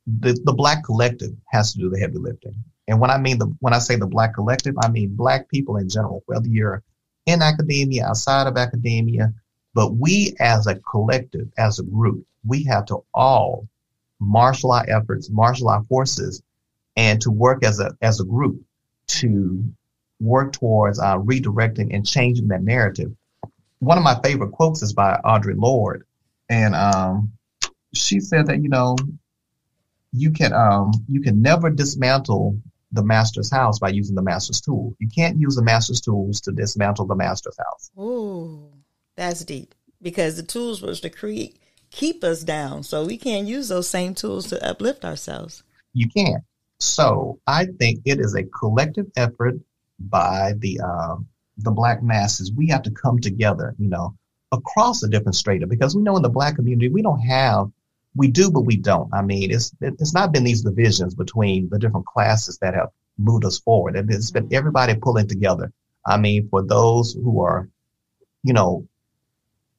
the 0.05 0.39
the 0.43 0.53
black 0.53 0.83
collective 0.83 1.31
has 1.47 1.73
to 1.73 1.79
do 1.79 1.89
the 1.89 1.99
heavy 1.99 2.17
lifting. 2.17 2.55
And 2.87 2.99
when 2.99 3.11
I 3.11 3.17
mean 3.17 3.39
the 3.39 3.55
when 3.59 3.73
I 3.73 3.79
say 3.79 3.95
the 3.95 4.07
black 4.07 4.33
collective, 4.33 4.75
I 4.81 4.89
mean 4.89 5.15
black 5.15 5.49
people 5.49 5.77
in 5.77 5.89
general, 5.89 6.23
whether 6.25 6.47
you're 6.47 6.83
in 7.29 7.41
academia, 7.41 8.07
outside 8.07 8.47
of 8.47 8.57
academia, 8.57 9.33
but 9.73 9.93
we 9.93 10.35
as 10.39 10.67
a 10.67 10.75
collective, 10.75 11.47
as 11.57 11.79
a 11.79 11.83
group, 11.83 12.25
we 12.43 12.63
have 12.63 12.85
to 12.85 13.03
all 13.13 13.67
marshal 14.19 14.71
our 14.71 14.85
efforts, 14.89 15.29
marshal 15.29 15.69
our 15.69 15.83
forces, 15.83 16.41
and 16.97 17.21
to 17.21 17.31
work 17.31 17.63
as 17.63 17.79
a 17.79 17.95
as 18.01 18.19
a 18.19 18.25
group 18.25 18.61
to 19.07 19.63
work 20.19 20.53
towards 20.53 20.99
uh, 20.99 21.17
redirecting 21.17 21.93
and 21.95 22.05
changing 22.05 22.47
that 22.49 22.63
narrative. 22.63 23.11
One 23.79 23.97
of 23.97 24.03
my 24.03 24.19
favorite 24.21 24.51
quotes 24.51 24.81
is 24.81 24.93
by 24.93 25.19
Audre 25.23 25.55
Lorde, 25.55 26.03
and 26.49 26.75
um, 26.75 27.33
she 27.93 28.19
said 28.19 28.47
that 28.47 28.61
you 28.61 28.69
know 28.69 28.97
you 30.11 30.31
can 30.31 30.51
um, 30.53 30.91
you 31.07 31.21
can 31.21 31.41
never 31.41 31.69
dismantle 31.69 32.59
the 32.91 33.03
master's 33.03 33.51
house 33.51 33.79
by 33.79 33.89
using 33.89 34.15
the 34.15 34.21
master's 34.21 34.61
tool. 34.61 34.95
You 34.99 35.07
can't 35.13 35.39
use 35.39 35.55
the 35.55 35.63
master's 35.63 36.01
tools 36.01 36.41
to 36.41 36.51
dismantle 36.51 37.05
the 37.05 37.15
master's 37.15 37.57
house. 37.57 37.91
Ooh, 37.99 38.71
that's 39.15 39.43
deep 39.45 39.75
because 40.01 40.37
the 40.37 40.43
tools 40.43 40.81
was 40.81 40.99
to 41.01 41.09
create 41.09 41.59
keep 41.91 42.23
us 42.23 42.43
down, 42.43 42.83
so 42.83 43.05
we 43.05 43.17
can't 43.17 43.47
use 43.47 43.67
those 43.67 43.87
same 43.87 44.13
tools 44.13 44.47
to 44.47 44.67
uplift 44.67 45.03
ourselves. 45.05 45.63
You 45.93 46.07
can't. 46.09 46.43
So 46.79 47.39
I 47.47 47.65
think 47.65 48.01
it 48.05 48.19
is 48.19 48.35
a 48.35 48.43
collective 48.43 49.07
effort 49.17 49.55
by 49.99 50.53
the 50.57 50.79
uh, 50.79 51.15
the 51.57 51.71
black 51.71 52.01
masses. 52.01 52.51
We 52.55 52.67
have 52.67 52.83
to 52.83 52.91
come 52.91 53.19
together, 53.19 53.75
you 53.77 53.89
know, 53.89 54.15
across 54.51 55.01
the 55.01 55.09
different 55.09 55.35
strata 55.35 55.67
because 55.67 55.95
we 55.95 56.01
know 56.01 56.15
in 56.15 56.23
the 56.23 56.29
black 56.29 56.55
community 56.55 56.89
we 56.89 57.01
don't 57.01 57.19
have 57.19 57.69
we 58.15 58.27
do, 58.27 58.51
but 58.51 58.61
we 58.61 58.77
don't. 58.77 59.13
I 59.13 59.21
mean, 59.21 59.51
it's 59.51 59.71
it's 59.81 60.13
not 60.13 60.31
been 60.31 60.43
these 60.43 60.61
divisions 60.61 61.15
between 61.15 61.69
the 61.69 61.79
different 61.79 62.05
classes 62.05 62.57
that 62.59 62.73
have 62.73 62.89
moved 63.17 63.45
us 63.45 63.59
forward. 63.59 63.95
It's 63.95 64.31
been 64.31 64.45
mm-hmm. 64.45 64.55
everybody 64.55 64.95
pulling 64.95 65.27
together. 65.27 65.71
I 66.05 66.17
mean, 66.17 66.47
for 66.49 66.63
those 66.63 67.13
who 67.13 67.41
are, 67.41 67.69
you 68.43 68.53
know, 68.53 68.87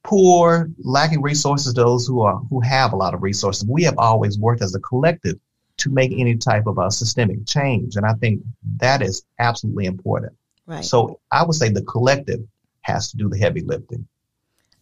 poor, 0.03 0.69
lacking 0.79 1.21
resources, 1.21 1.73
those 1.73 2.07
who 2.07 2.21
are 2.21 2.37
who 2.49 2.61
have 2.61 2.93
a 2.93 2.95
lot 2.95 3.13
of 3.13 3.21
resources, 3.21 3.67
we 3.67 3.83
have 3.83 3.97
always 3.97 4.39
worked 4.39 4.61
as 4.61 4.75
a 4.75 4.79
collective 4.79 5.39
to 5.77 5.89
make 5.89 6.11
any 6.11 6.37
type 6.37 6.67
of 6.67 6.77
a 6.77 6.91
systemic 6.91 7.45
change, 7.45 7.95
and 7.95 8.05
I 8.05 8.13
think 8.13 8.43
that 8.77 9.01
is 9.01 9.23
absolutely 9.39 9.85
important. 9.85 10.33
Right. 10.67 10.85
So 10.85 11.19
I 11.31 11.43
would 11.43 11.55
say 11.55 11.69
the 11.69 11.81
collective 11.81 12.39
has 12.81 13.11
to 13.11 13.17
do 13.17 13.29
the 13.29 13.37
heavy 13.37 13.61
lifting. 13.61 14.07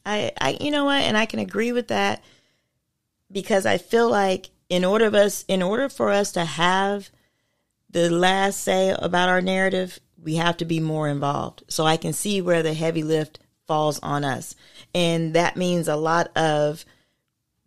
I, 0.05 0.31
I, 0.39 0.57
you 0.59 0.71
know 0.71 0.85
what, 0.85 1.01
and 1.01 1.17
I 1.17 1.25
can 1.25 1.39
agree 1.39 1.71
with 1.71 1.87
that 1.87 2.23
because 3.31 3.65
I 3.65 3.77
feel 3.77 4.09
like 4.09 4.49
in 4.69 4.85
order 4.85 5.05
of 5.05 5.15
us 5.15 5.43
in 5.47 5.61
order 5.61 5.89
for 5.89 6.09
us 6.09 6.31
to 6.33 6.45
have 6.45 7.09
the 7.89 8.09
last 8.09 8.61
say 8.61 8.95
about 8.97 9.29
our 9.29 9.41
narrative, 9.41 9.99
we 10.21 10.35
have 10.35 10.57
to 10.57 10.65
be 10.65 10.79
more 10.79 11.07
involved. 11.07 11.63
So 11.67 11.85
I 11.85 11.97
can 11.97 12.13
see 12.13 12.41
where 12.41 12.61
the 12.61 12.73
heavy 12.73 13.03
lift 13.03 13.39
falls 13.67 13.99
on 13.99 14.23
us. 14.23 14.55
And 14.93 15.33
that 15.33 15.57
means 15.57 15.87
a 15.87 15.95
lot 15.95 16.35
of 16.37 16.85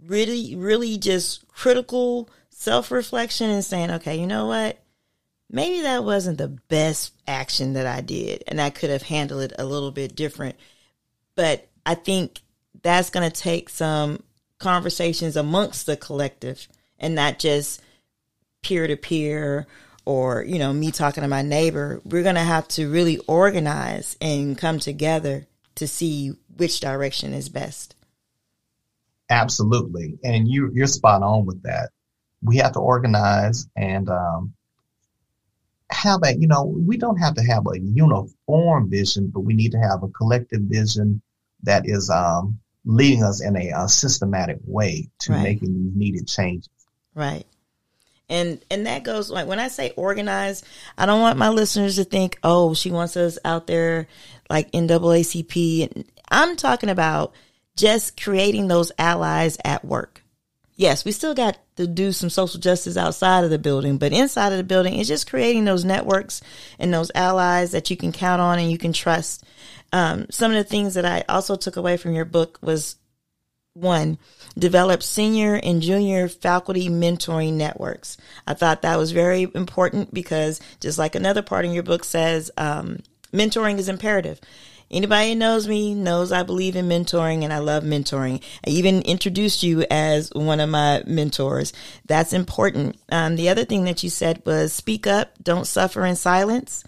really, 0.04 0.54
really 0.56 0.98
just 0.98 1.46
critical 1.48 2.28
self 2.50 2.90
reflection 2.90 3.50
and 3.50 3.64
saying, 3.64 3.90
okay, 3.90 4.18
you 4.18 4.26
know 4.26 4.46
what? 4.46 4.78
Maybe 5.50 5.82
that 5.82 6.04
wasn't 6.04 6.38
the 6.38 6.48
best 6.48 7.12
action 7.26 7.74
that 7.74 7.86
I 7.86 8.00
did, 8.00 8.42
and 8.46 8.58
I 8.60 8.70
could 8.70 8.88
have 8.88 9.02
handled 9.02 9.42
it 9.42 9.52
a 9.58 9.66
little 9.66 9.90
bit 9.90 10.16
different. 10.16 10.56
But 11.34 11.68
I 11.84 11.94
think 11.94 12.40
that's 12.82 13.10
going 13.10 13.30
to 13.30 13.40
take 13.40 13.68
some 13.68 14.22
conversations 14.62 15.36
amongst 15.36 15.86
the 15.86 15.96
collective 15.96 16.68
and 16.98 17.14
not 17.14 17.38
just 17.38 17.82
peer 18.62 18.86
to 18.86 18.96
peer 18.96 19.66
or 20.04 20.42
you 20.42 20.58
know 20.58 20.72
me 20.72 20.90
talking 20.90 21.22
to 21.22 21.28
my 21.28 21.42
neighbor 21.42 22.00
we're 22.04 22.22
going 22.22 22.36
to 22.36 22.40
have 22.40 22.66
to 22.68 22.90
really 22.90 23.18
organize 23.26 24.16
and 24.20 24.56
come 24.56 24.78
together 24.78 25.46
to 25.74 25.88
see 25.88 26.32
which 26.56 26.80
direction 26.80 27.32
is 27.32 27.48
best. 27.48 27.94
Absolutely. 29.30 30.18
And 30.22 30.46
you 30.46 30.70
you're 30.74 30.86
spot 30.86 31.22
on 31.22 31.46
with 31.46 31.62
that. 31.62 31.90
We 32.42 32.58
have 32.58 32.72
to 32.72 32.80
organize 32.80 33.66
and 33.76 34.08
um, 34.08 34.54
have 35.90 36.20
a 36.24 36.36
you 36.36 36.46
know 36.46 36.64
we 36.64 36.96
don't 36.96 37.18
have 37.18 37.34
to 37.34 37.42
have 37.42 37.66
a 37.66 37.78
uniform 37.78 38.90
vision 38.90 39.30
but 39.32 39.40
we 39.40 39.54
need 39.54 39.72
to 39.72 39.78
have 39.78 40.02
a 40.02 40.08
collective 40.08 40.62
vision 40.62 41.20
that 41.62 41.82
is 41.86 42.10
um, 42.10 42.58
leading 42.84 43.22
us 43.22 43.42
in 43.42 43.56
a, 43.56 43.72
a 43.76 43.88
systematic 43.88 44.58
way 44.64 45.08
to 45.20 45.32
right. 45.32 45.42
making 45.42 45.72
these 45.72 45.94
needed 45.94 46.28
changes. 46.28 46.68
Right. 47.14 47.46
And 48.28 48.64
and 48.70 48.86
that 48.86 49.02
goes 49.02 49.30
like 49.30 49.46
when 49.46 49.58
I 49.58 49.68
say 49.68 49.90
organize, 49.90 50.62
I 50.96 51.06
don't 51.06 51.20
want 51.20 51.38
my 51.38 51.50
listeners 51.50 51.96
to 51.96 52.04
think, 52.04 52.38
oh, 52.42 52.72
she 52.72 52.90
wants 52.90 53.16
us 53.16 53.38
out 53.44 53.66
there 53.66 54.08
like 54.48 54.72
NAACP. 54.72 56.06
I'm 56.30 56.56
talking 56.56 56.88
about 56.88 57.34
just 57.76 58.20
creating 58.20 58.68
those 58.68 58.92
allies 58.98 59.58
at 59.64 59.84
work. 59.84 60.22
Yes, 60.76 61.04
we 61.04 61.12
still 61.12 61.34
got 61.34 61.58
to 61.76 61.86
do 61.86 62.12
some 62.12 62.30
social 62.30 62.58
justice 62.58 62.96
outside 62.96 63.44
of 63.44 63.50
the 63.50 63.58
building, 63.58 63.98
but 63.98 64.12
inside 64.12 64.52
of 64.52 64.58
the 64.58 64.64
building, 64.64 64.98
it's 64.98 65.08
just 65.08 65.28
creating 65.28 65.64
those 65.64 65.84
networks 65.84 66.40
and 66.78 66.92
those 66.92 67.10
allies 67.14 67.72
that 67.72 67.90
you 67.90 67.96
can 67.96 68.12
count 68.12 68.40
on 68.40 68.58
and 68.58 68.70
you 68.70 68.78
can 68.78 68.92
trust 68.92 69.44
um, 69.92 70.26
some 70.30 70.50
of 70.50 70.56
the 70.56 70.64
things 70.64 70.94
that 70.94 71.04
I 71.04 71.24
also 71.28 71.56
took 71.56 71.76
away 71.76 71.96
from 71.96 72.14
your 72.14 72.24
book 72.24 72.58
was 72.62 72.96
one, 73.74 74.18
develop 74.58 75.02
senior 75.02 75.54
and 75.54 75.80
junior 75.80 76.28
faculty 76.28 76.88
mentoring 76.88 77.54
networks. 77.54 78.16
I 78.46 78.54
thought 78.54 78.82
that 78.82 78.98
was 78.98 79.12
very 79.12 79.50
important 79.54 80.12
because 80.12 80.60
just 80.80 80.98
like 80.98 81.14
another 81.14 81.42
part 81.42 81.64
in 81.64 81.72
your 81.72 81.82
book 81.82 82.04
says, 82.04 82.50
um, 82.56 82.98
mentoring 83.32 83.78
is 83.78 83.88
imperative. 83.88 84.40
Anybody 84.90 85.30
who 85.30 85.36
knows 85.36 85.66
me 85.66 85.94
knows 85.94 86.32
I 86.32 86.42
believe 86.42 86.76
in 86.76 86.86
mentoring 86.86 87.44
and 87.44 87.52
I 87.52 87.58
love 87.58 87.82
mentoring. 87.82 88.42
I 88.66 88.70
even 88.70 89.00
introduced 89.02 89.62
you 89.62 89.86
as 89.90 90.30
one 90.34 90.60
of 90.60 90.68
my 90.68 91.02
mentors. 91.06 91.72
That's 92.04 92.34
important. 92.34 92.98
Um, 93.10 93.36
the 93.36 93.48
other 93.48 93.64
thing 93.64 93.84
that 93.84 94.02
you 94.02 94.10
said 94.10 94.42
was 94.44 94.74
speak 94.74 95.06
up, 95.06 95.42
don't 95.42 95.66
suffer 95.66 96.04
in 96.04 96.14
silence, 96.14 96.84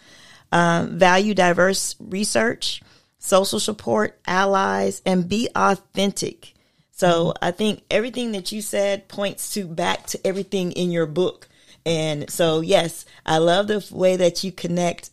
um, 0.52 0.99
value 0.99 1.32
diverse 1.32 1.96
research, 1.99 2.82
social 3.25 3.59
support, 3.59 4.21
allies, 4.26 5.00
and 5.07 5.28
be 5.28 5.49
authentic. 5.57 6.52
So 6.90 7.33
I 7.40 7.52
think 7.52 7.83
everything 7.90 8.33
that 8.33 8.52
you 8.52 8.61
said 8.61 9.09
points 9.09 9.54
to 9.54 9.66
back 9.66 10.07
to 10.09 10.26
everything 10.26 10.73
in 10.73 10.90
your 10.90 11.07
book. 11.07 11.49
And 11.87 12.28
so, 12.31 12.61
yes, 12.61 13.07
I 13.25 13.38
love 13.38 13.66
the 13.66 13.87
way 13.90 14.16
that 14.16 14.45
you 14.45 14.52
connect 14.52 15.11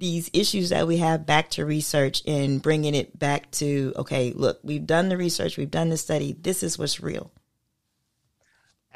these 0.00 0.28
issues 0.32 0.70
that 0.70 0.88
we 0.88 0.96
have 0.96 1.24
back 1.24 1.50
to 1.50 1.64
research 1.64 2.22
and 2.26 2.60
bringing 2.60 2.96
it 2.96 3.16
back 3.16 3.48
to, 3.52 3.92
okay, 3.94 4.32
look, 4.32 4.58
we've 4.64 4.86
done 4.86 5.08
the 5.08 5.16
research, 5.16 5.56
we've 5.56 5.70
done 5.70 5.88
the 5.88 5.96
study, 5.96 6.32
this 6.32 6.64
is 6.64 6.76
what's 6.76 7.00
real. 7.00 7.30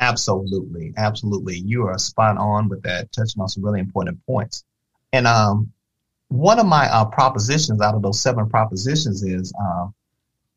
Absolutely. 0.00 0.92
Absolutely. 0.96 1.58
You 1.58 1.86
are 1.86 1.98
spot 1.98 2.36
on 2.36 2.68
with 2.68 2.82
that, 2.82 3.12
touching 3.12 3.40
on 3.40 3.48
some 3.48 3.64
really 3.64 3.80
important 3.80 4.26
points. 4.26 4.64
And 5.12 5.28
um, 5.28 5.72
one 6.28 6.58
of 6.58 6.66
my 6.66 6.88
uh, 6.90 7.04
propositions 7.04 7.80
out 7.80 7.94
of 7.94 8.02
those 8.02 8.20
seven 8.20 8.48
propositions 8.48 9.22
is 9.22 9.52
uh, 9.60 9.86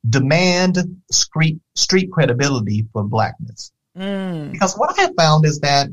demand 0.08 0.78
street 1.12 1.60
street 1.76 2.12
credibility 2.12 2.88
for 2.94 3.04
blackness. 3.04 3.72
Mm. 3.98 4.52
Because 4.52 4.76
what 4.76 4.98
I 4.98 5.04
have 5.04 5.16
found 5.16 5.46
is 5.46 5.60
that 5.60 5.90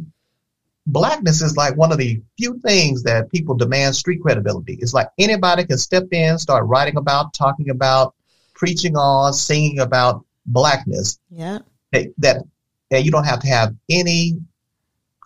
blackness 0.87 1.43
is 1.43 1.57
like 1.57 1.77
one 1.77 1.93
of 1.93 1.99
the 1.99 2.21
few 2.39 2.59
things 2.61 3.03
that 3.03 3.31
people 3.31 3.57
demand 3.57 3.97
street 3.97 4.23
credibility. 4.23 4.79
It's 4.81 4.95
like 4.95 5.09
anybody 5.19 5.65
can 5.65 5.79
step 5.79 6.05
in, 6.13 6.39
start 6.39 6.67
writing 6.67 6.97
about, 6.97 7.35
talking 7.35 7.71
about, 7.71 8.15
preaching 8.55 8.97
on, 8.97 9.33
singing 9.33 9.81
about 9.81 10.25
blackness. 10.47 11.19
Yeah. 11.31 11.59
okay, 11.93 12.11
that 12.19 12.43
and 12.91 13.05
you 13.05 13.11
don't 13.11 13.25
have 13.25 13.41
to 13.41 13.49
have 13.49 13.75
any 13.91 14.39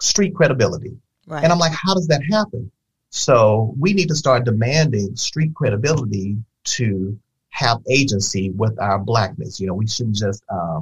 street 0.01 0.35
credibility. 0.35 0.97
Right. 1.27 1.45
And 1.45 1.53
I'm 1.53 1.59
like, 1.59 1.73
how 1.73 1.95
does 1.95 2.09
that 2.09 2.23
happen? 2.25 2.71
So 3.11 3.75
we 3.79 3.93
need 3.93 4.09
to 4.09 4.15
start 4.17 4.45
demanding 4.45 5.17
street 5.17 5.55
credibility 5.55 6.37
to 6.65 7.19
have 7.51 7.81
agency 7.91 8.51
with 8.51 8.79
our 8.81 8.99
blackness. 8.99 9.61
You 9.61 9.67
know, 9.67 9.75
we 9.75 9.87
shouldn't 9.87 10.17
just 10.17 10.43
uh, 10.49 10.81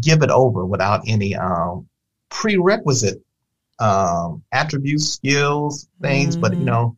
give 0.00 0.22
it 0.22 0.30
over 0.30 0.64
without 0.66 1.02
any 1.06 1.34
um, 1.34 1.86
prerequisite 2.30 3.22
um, 3.80 4.42
attributes, 4.52 5.08
skills, 5.08 5.88
things. 6.00 6.36
But 6.36 6.52
you 6.52 6.64
Mhm. 6.64 6.66
know, 6.66 6.96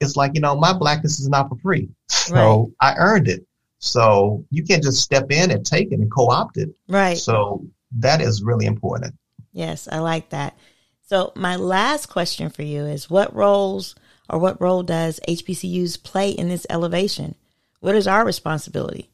it's 0.00 0.16
like 0.16 0.32
you 0.34 0.40
know, 0.40 0.56
my 0.56 0.72
blackness 0.72 1.20
is 1.20 1.28
not 1.28 1.48
for 1.48 1.56
free, 1.56 1.88
so 2.08 2.34
Right. 2.80 2.94
I 2.94 2.94
earned 2.98 3.28
it. 3.28 3.46
So 3.78 4.44
you 4.50 4.62
can't 4.64 4.82
just 4.82 5.00
step 5.00 5.30
in 5.30 5.50
and 5.50 5.64
take 5.64 5.92
it 5.92 5.98
and 6.00 6.10
co-opt 6.10 6.56
it. 6.56 6.70
right. 6.88 7.16
So 7.16 7.64
that 7.98 8.20
is 8.20 8.42
really 8.42 8.66
important. 8.66 9.14
Yes, 9.52 9.88
I 9.90 9.98
like 9.98 10.30
that. 10.30 10.56
So 11.04 11.32
my 11.34 11.56
last 11.56 12.06
question 12.06 12.48
for 12.48 12.62
you 12.62 12.84
is 12.86 13.10
what 13.10 13.34
roles 13.34 13.94
or 14.30 14.38
what 14.38 14.60
role 14.60 14.82
does 14.82 15.20
HBCUs 15.28 16.02
play 16.02 16.30
in 16.30 16.48
this 16.48 16.66
elevation? 16.70 17.34
What 17.80 17.94
is 17.94 18.06
our 18.06 18.24
responsibility? 18.24 19.08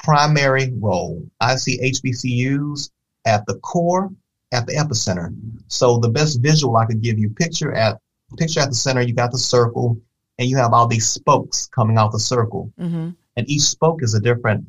primary 0.00 0.72
role. 0.78 1.22
I 1.40 1.56
see 1.56 1.78
HBCUs 1.92 2.90
at 3.26 3.44
the 3.46 3.54
core, 3.56 4.10
at 4.52 4.66
the 4.66 4.74
epicenter. 4.74 5.34
So 5.66 5.98
the 5.98 6.08
best 6.08 6.40
visual 6.40 6.76
I 6.76 6.86
could 6.86 7.02
give 7.02 7.18
you, 7.18 7.30
picture 7.30 7.74
at 7.74 7.98
picture 8.38 8.60
at 8.60 8.68
the 8.70 8.74
center, 8.74 9.02
you 9.02 9.12
got 9.12 9.32
the 9.32 9.38
circle, 9.38 10.00
and 10.38 10.48
you 10.48 10.56
have 10.56 10.72
all 10.72 10.86
these 10.86 11.08
spokes 11.08 11.66
coming 11.74 11.98
out 11.98 12.12
the 12.12 12.20
circle, 12.20 12.72
Mm-hmm. 12.80 13.10
and 13.36 13.50
each 13.50 13.62
spoke 13.62 14.02
is 14.02 14.14
a 14.14 14.20
different 14.20 14.66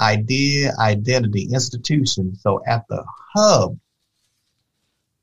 idea, 0.00 0.72
identity, 0.78 1.48
institution. 1.52 2.34
So 2.34 2.60
at 2.66 2.86
the 2.88 3.04
hub 3.34 3.78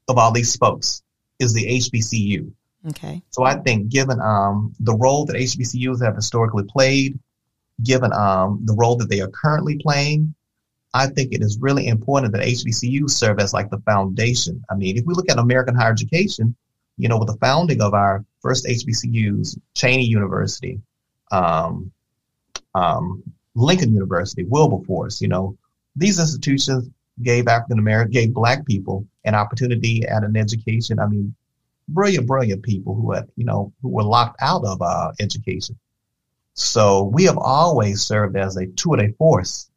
of 0.07 0.17
all 0.17 0.31
these 0.31 0.51
spokes 0.51 1.03
is 1.39 1.53
the 1.53 1.65
HBCU. 1.65 2.51
Okay. 2.89 3.21
So 3.31 3.43
I 3.43 3.55
think 3.55 3.89
given 3.89 4.19
um, 4.19 4.73
the 4.79 4.95
role 4.95 5.25
that 5.25 5.35
HBCUs 5.35 6.03
have 6.03 6.15
historically 6.15 6.65
played, 6.65 7.17
given 7.81 8.11
um, 8.13 8.61
the 8.65 8.75
role 8.75 8.97
that 8.97 9.09
they 9.09 9.21
are 9.21 9.29
currently 9.29 9.77
playing, 9.77 10.35
I 10.93 11.07
think 11.07 11.33
it 11.33 11.41
is 11.41 11.57
really 11.59 11.87
important 11.87 12.33
that 12.33 12.41
HBCUs 12.41 13.11
serve 13.11 13.39
as 13.39 13.53
like 13.53 13.69
the 13.69 13.79
foundation. 13.79 14.63
I 14.69 14.75
mean, 14.75 14.97
if 14.97 15.05
we 15.05 15.13
look 15.13 15.29
at 15.29 15.39
American 15.39 15.75
higher 15.75 15.91
education, 15.91 16.55
you 16.97 17.09
know, 17.09 17.17
with 17.17 17.29
the 17.29 17.37
founding 17.37 17.81
of 17.81 17.93
our 17.93 18.23
first 18.41 18.65
HBCUs, 18.65 19.57
Cheyney 19.75 20.07
University, 20.07 20.79
um, 21.31 21.91
um, 22.75 23.23
Lincoln 23.55 23.93
University, 23.93 24.43
Wilberforce, 24.43 25.21
you 25.21 25.27
know, 25.27 25.57
these 25.95 26.19
institutions 26.19 26.89
gave 27.21 27.47
African 27.47 27.79
American, 27.79 28.11
gave 28.11 28.33
Black 28.33 28.65
people 28.65 29.05
an 29.25 29.35
opportunity 29.35 30.05
at 30.05 30.23
an 30.23 30.35
education. 30.35 30.99
I 30.99 31.07
mean, 31.07 31.35
brilliant, 31.87 32.27
brilliant 32.27 32.63
people 32.63 32.95
who 32.95 33.11
had, 33.11 33.27
you 33.35 33.45
know, 33.45 33.73
who 33.81 33.89
were 33.89 34.03
locked 34.03 34.41
out 34.41 34.63
of 34.65 34.81
uh, 34.81 35.11
education. 35.19 35.77
So 36.55 37.03
we 37.03 37.23
have 37.25 37.37
always 37.37 38.01
served 38.01 38.37
as 38.37 38.57
a 38.57 38.65
de 38.65 39.13
force 39.17 39.69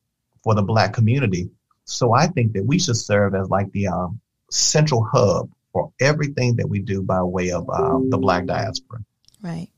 for 0.42 0.54
the 0.54 0.62
Black 0.62 0.92
community. 0.92 1.50
So 1.84 2.12
I 2.12 2.26
think 2.26 2.52
that 2.52 2.64
we 2.64 2.78
should 2.78 2.96
serve 2.96 3.34
as 3.34 3.48
like 3.48 3.70
the 3.72 3.88
um, 3.88 4.20
central 4.50 5.04
hub 5.04 5.50
for 5.72 5.92
everything 6.00 6.56
that 6.56 6.68
we 6.68 6.80
do 6.80 7.02
by 7.02 7.22
way 7.22 7.50
of 7.50 7.68
um, 7.70 8.10
the 8.10 8.18
Black 8.18 8.46
diaspora. 8.46 9.00
Right. 9.42 9.68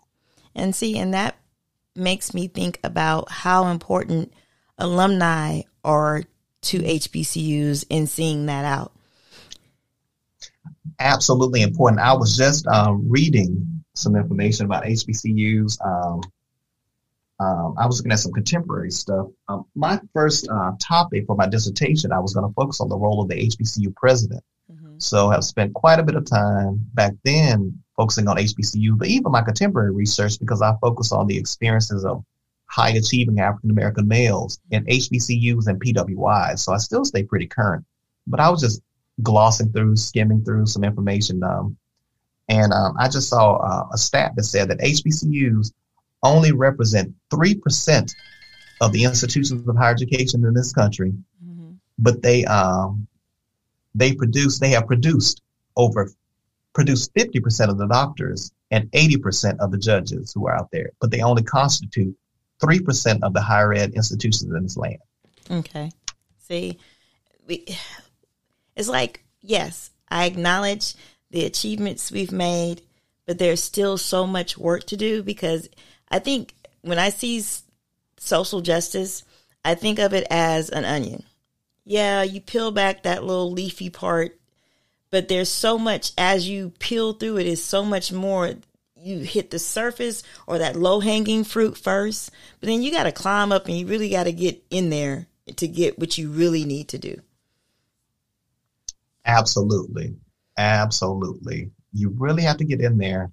And 0.54 0.74
see, 0.74 0.98
and 0.98 1.14
that 1.14 1.36
makes 1.94 2.34
me 2.34 2.48
think 2.48 2.80
about 2.82 3.30
how 3.30 3.66
important 3.66 4.32
alumni 4.78 5.62
are 5.84 6.22
to 6.62 6.78
HBCUs 6.78 7.84
in 7.88 8.06
seeing 8.06 8.46
that 8.46 8.64
out. 8.64 8.92
Absolutely 10.98 11.62
important. 11.62 12.00
I 12.00 12.14
was 12.14 12.36
just 12.36 12.66
um, 12.66 13.08
reading 13.08 13.82
some 13.94 14.16
information 14.16 14.66
about 14.66 14.84
HBCUs. 14.84 15.78
Um, 15.84 16.20
um, 17.40 17.74
I 17.78 17.86
was 17.86 17.98
looking 17.98 18.12
at 18.12 18.18
some 18.18 18.32
contemporary 18.32 18.90
stuff. 18.90 19.28
Um, 19.48 19.64
my 19.74 20.00
first 20.12 20.48
uh, 20.48 20.72
topic 20.80 21.26
for 21.26 21.36
my 21.36 21.46
dissertation, 21.46 22.12
I 22.12 22.18
was 22.18 22.34
going 22.34 22.48
to 22.48 22.54
focus 22.54 22.80
on 22.80 22.88
the 22.88 22.96
role 22.96 23.22
of 23.22 23.28
the 23.28 23.36
HBCU 23.36 23.94
president. 23.94 24.42
Mm-hmm. 24.70 24.94
So 24.98 25.30
I've 25.30 25.44
spent 25.44 25.72
quite 25.74 26.00
a 26.00 26.02
bit 26.02 26.16
of 26.16 26.24
time 26.24 26.84
back 26.94 27.12
then 27.24 27.80
focusing 27.96 28.26
on 28.28 28.36
HBCU, 28.36 28.98
but 28.98 29.08
even 29.08 29.30
my 29.30 29.42
contemporary 29.42 29.92
research 29.92 30.38
because 30.40 30.62
I 30.62 30.74
focus 30.80 31.12
on 31.12 31.26
the 31.26 31.38
experiences 31.38 32.04
of 32.04 32.24
high 32.68 32.90
achieving 32.90 33.40
African 33.40 33.70
American 33.70 34.06
males 34.06 34.60
in 34.70 34.84
HBCUs 34.84 35.66
and 35.66 35.80
PWIs. 35.80 36.60
So 36.60 36.72
I 36.72 36.78
still 36.78 37.04
stay 37.04 37.22
pretty 37.22 37.46
current, 37.46 37.84
but 38.26 38.40
I 38.40 38.50
was 38.50 38.60
just 38.60 38.82
glossing 39.22 39.72
through, 39.72 39.96
skimming 39.96 40.44
through 40.44 40.66
some 40.66 40.84
information. 40.84 41.42
Um, 41.42 41.76
and 42.48 42.72
um, 42.72 42.94
I 42.98 43.08
just 43.08 43.28
saw 43.28 43.56
uh, 43.56 43.88
a 43.92 43.98
stat 43.98 44.32
that 44.36 44.44
said 44.44 44.68
that 44.70 44.80
HBCUs 44.80 45.72
only 46.22 46.52
represent 46.52 47.14
3% 47.30 48.10
of 48.80 48.92
the 48.92 49.04
institutions 49.04 49.66
of 49.66 49.76
higher 49.76 49.92
education 49.92 50.44
in 50.44 50.54
this 50.54 50.72
country, 50.72 51.12
Mm-hmm. 51.44 51.72
but 51.98 52.22
they 52.22 52.44
um, 52.44 53.06
they 53.94 54.12
produce 54.14 54.58
they 54.58 54.70
have 54.70 54.86
produced 54.86 55.42
over 55.76 56.10
produced 56.74 57.12
50% 57.14 57.68
of 57.70 57.78
the 57.78 57.86
doctors 57.88 58.52
and 58.70 58.90
80% 58.92 59.58
of 59.58 59.72
the 59.72 59.78
judges 59.78 60.32
who 60.32 60.46
are 60.46 60.54
out 60.54 60.68
there, 60.70 60.90
but 61.00 61.10
they 61.10 61.22
only 61.22 61.42
constitute 61.42 62.14
3% 62.60 63.22
of 63.22 63.32
the 63.32 63.40
higher 63.40 63.72
ed 63.72 63.92
institutions 63.94 64.50
in 64.52 64.62
this 64.62 64.76
land. 64.76 64.98
Okay. 65.50 65.90
See, 66.38 66.78
we, 67.46 67.66
it's 68.76 68.88
like, 68.88 69.24
yes, 69.40 69.90
I 70.08 70.26
acknowledge 70.26 70.94
the 71.30 71.44
achievements 71.44 72.10
we've 72.10 72.32
made, 72.32 72.82
but 73.26 73.38
there's 73.38 73.62
still 73.62 73.98
so 73.98 74.26
much 74.26 74.56
work 74.56 74.84
to 74.84 74.96
do 74.96 75.22
because 75.22 75.68
I 76.08 76.18
think 76.18 76.54
when 76.82 76.98
I 76.98 77.10
see 77.10 77.44
social 78.18 78.60
justice, 78.60 79.24
I 79.64 79.74
think 79.74 79.98
of 79.98 80.14
it 80.14 80.26
as 80.30 80.70
an 80.70 80.84
onion. 80.84 81.24
Yeah, 81.84 82.22
you 82.22 82.40
peel 82.40 82.70
back 82.70 83.02
that 83.02 83.24
little 83.24 83.50
leafy 83.50 83.90
part, 83.90 84.38
but 85.10 85.28
there's 85.28 85.48
so 85.48 85.78
much 85.78 86.12
as 86.18 86.48
you 86.48 86.72
peel 86.78 87.12
through 87.12 87.38
it 87.38 87.46
is 87.46 87.64
so 87.64 87.84
much 87.84 88.12
more. 88.12 88.54
You 89.00 89.18
hit 89.20 89.50
the 89.50 89.58
surface 89.58 90.22
or 90.46 90.58
that 90.58 90.76
low 90.76 91.00
hanging 91.00 91.44
fruit 91.44 91.76
first, 91.76 92.30
but 92.60 92.68
then 92.68 92.82
you 92.82 92.90
got 92.90 93.04
to 93.04 93.12
climb 93.12 93.52
up 93.52 93.66
and 93.66 93.76
you 93.76 93.86
really 93.86 94.10
got 94.10 94.24
to 94.24 94.32
get 94.32 94.62
in 94.70 94.90
there 94.90 95.26
to 95.56 95.68
get 95.68 95.98
what 95.98 96.18
you 96.18 96.30
really 96.30 96.64
need 96.64 96.88
to 96.88 96.98
do. 96.98 97.20
Absolutely. 99.24 100.16
Absolutely. 100.56 101.70
You 101.92 102.10
really 102.10 102.42
have 102.42 102.56
to 102.58 102.64
get 102.64 102.80
in 102.80 102.98
there 102.98 103.30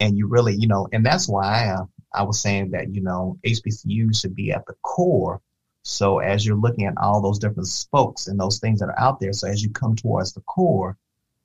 and 0.00 0.16
you 0.16 0.26
really, 0.26 0.54
you 0.54 0.66
know, 0.66 0.88
and 0.92 1.04
that's 1.04 1.28
why 1.28 1.74
I, 1.74 2.20
I 2.20 2.22
was 2.22 2.40
saying 2.40 2.70
that, 2.70 2.94
you 2.94 3.02
know, 3.02 3.38
HBCU 3.44 4.18
should 4.18 4.34
be 4.34 4.52
at 4.52 4.66
the 4.66 4.74
core. 4.82 5.40
So 5.82 6.18
as 6.18 6.46
you're 6.46 6.56
looking 6.56 6.86
at 6.86 6.96
all 6.96 7.20
those 7.20 7.38
different 7.38 7.68
spokes 7.68 8.26
and 8.26 8.40
those 8.40 8.58
things 8.58 8.80
that 8.80 8.88
are 8.88 8.98
out 8.98 9.20
there, 9.20 9.32
so 9.32 9.48
as 9.48 9.62
you 9.62 9.70
come 9.70 9.96
towards 9.96 10.32
the 10.32 10.40
core, 10.42 10.96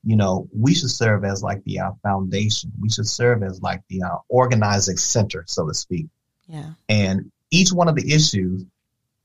you 0.03 0.15
know, 0.15 0.47
we 0.57 0.73
should 0.73 0.89
serve 0.89 1.25
as 1.25 1.43
like 1.43 1.63
the 1.63 1.79
uh, 1.79 1.91
foundation. 2.03 2.71
We 2.79 2.89
should 2.89 3.07
serve 3.07 3.43
as 3.43 3.61
like 3.61 3.81
the 3.89 4.03
uh, 4.03 4.17
organizing 4.29 4.97
center, 4.97 5.43
so 5.47 5.67
to 5.67 5.73
speak. 5.73 6.07
Yeah. 6.47 6.71
And 6.87 7.31
each 7.51 7.71
one 7.71 7.87
of 7.87 7.95
the 7.95 8.13
issues 8.13 8.65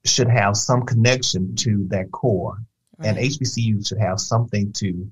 should 0.05 0.29
have 0.29 0.57
some 0.57 0.85
connection 0.85 1.55
to 1.57 1.87
that 1.89 2.11
core 2.11 2.59
and 3.01 3.17
HBCU 3.19 3.87
should 3.87 3.99
have 3.99 4.21
something 4.21 4.73
to 4.75 5.11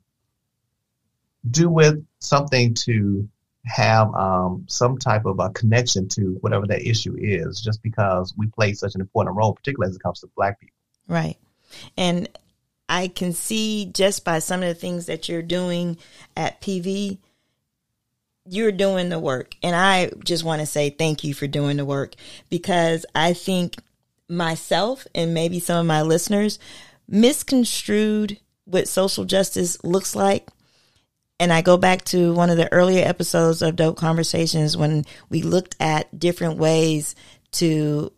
do 1.50 1.68
with, 1.68 2.04
something 2.20 2.74
to 2.74 3.28
have 3.64 4.12
um, 4.14 4.64
some 4.68 4.98
type 4.98 5.24
of 5.24 5.38
a 5.40 5.50
connection 5.50 6.08
to 6.08 6.38
whatever 6.40 6.66
that 6.66 6.82
issue 6.82 7.16
is, 7.18 7.60
just 7.60 7.82
because 7.82 8.34
we 8.36 8.46
play 8.48 8.72
such 8.72 8.94
an 8.94 9.00
important 9.00 9.36
role, 9.36 9.52
particularly 9.52 9.90
as 9.90 9.96
it 9.96 10.02
comes 10.02 10.20
to 10.20 10.28
Black 10.36 10.60
people. 10.60 10.76
Right. 11.08 11.36
And 11.96 12.28
I 12.92 13.08
can 13.08 13.32
see 13.32 13.86
just 13.86 14.22
by 14.22 14.38
some 14.40 14.62
of 14.62 14.68
the 14.68 14.74
things 14.74 15.06
that 15.06 15.26
you're 15.26 15.40
doing 15.40 15.96
at 16.36 16.60
PV, 16.60 17.16
you're 18.44 18.70
doing 18.70 19.08
the 19.08 19.18
work. 19.18 19.54
And 19.62 19.74
I 19.74 20.10
just 20.22 20.44
want 20.44 20.60
to 20.60 20.66
say 20.66 20.90
thank 20.90 21.24
you 21.24 21.32
for 21.32 21.46
doing 21.46 21.78
the 21.78 21.86
work 21.86 22.14
because 22.50 23.06
I 23.14 23.32
think 23.32 23.76
myself 24.28 25.06
and 25.14 25.32
maybe 25.32 25.58
some 25.58 25.78
of 25.78 25.86
my 25.86 26.02
listeners 26.02 26.58
misconstrued 27.08 28.38
what 28.66 28.88
social 28.88 29.24
justice 29.24 29.82
looks 29.82 30.14
like. 30.14 30.46
And 31.40 31.50
I 31.50 31.62
go 31.62 31.78
back 31.78 32.04
to 32.06 32.34
one 32.34 32.50
of 32.50 32.58
the 32.58 32.70
earlier 32.70 33.08
episodes 33.08 33.62
of 33.62 33.74
Dope 33.74 33.96
Conversations 33.96 34.76
when 34.76 35.06
we 35.30 35.40
looked 35.40 35.76
at 35.80 36.18
different 36.20 36.58
ways 36.58 37.14
to 37.52 38.12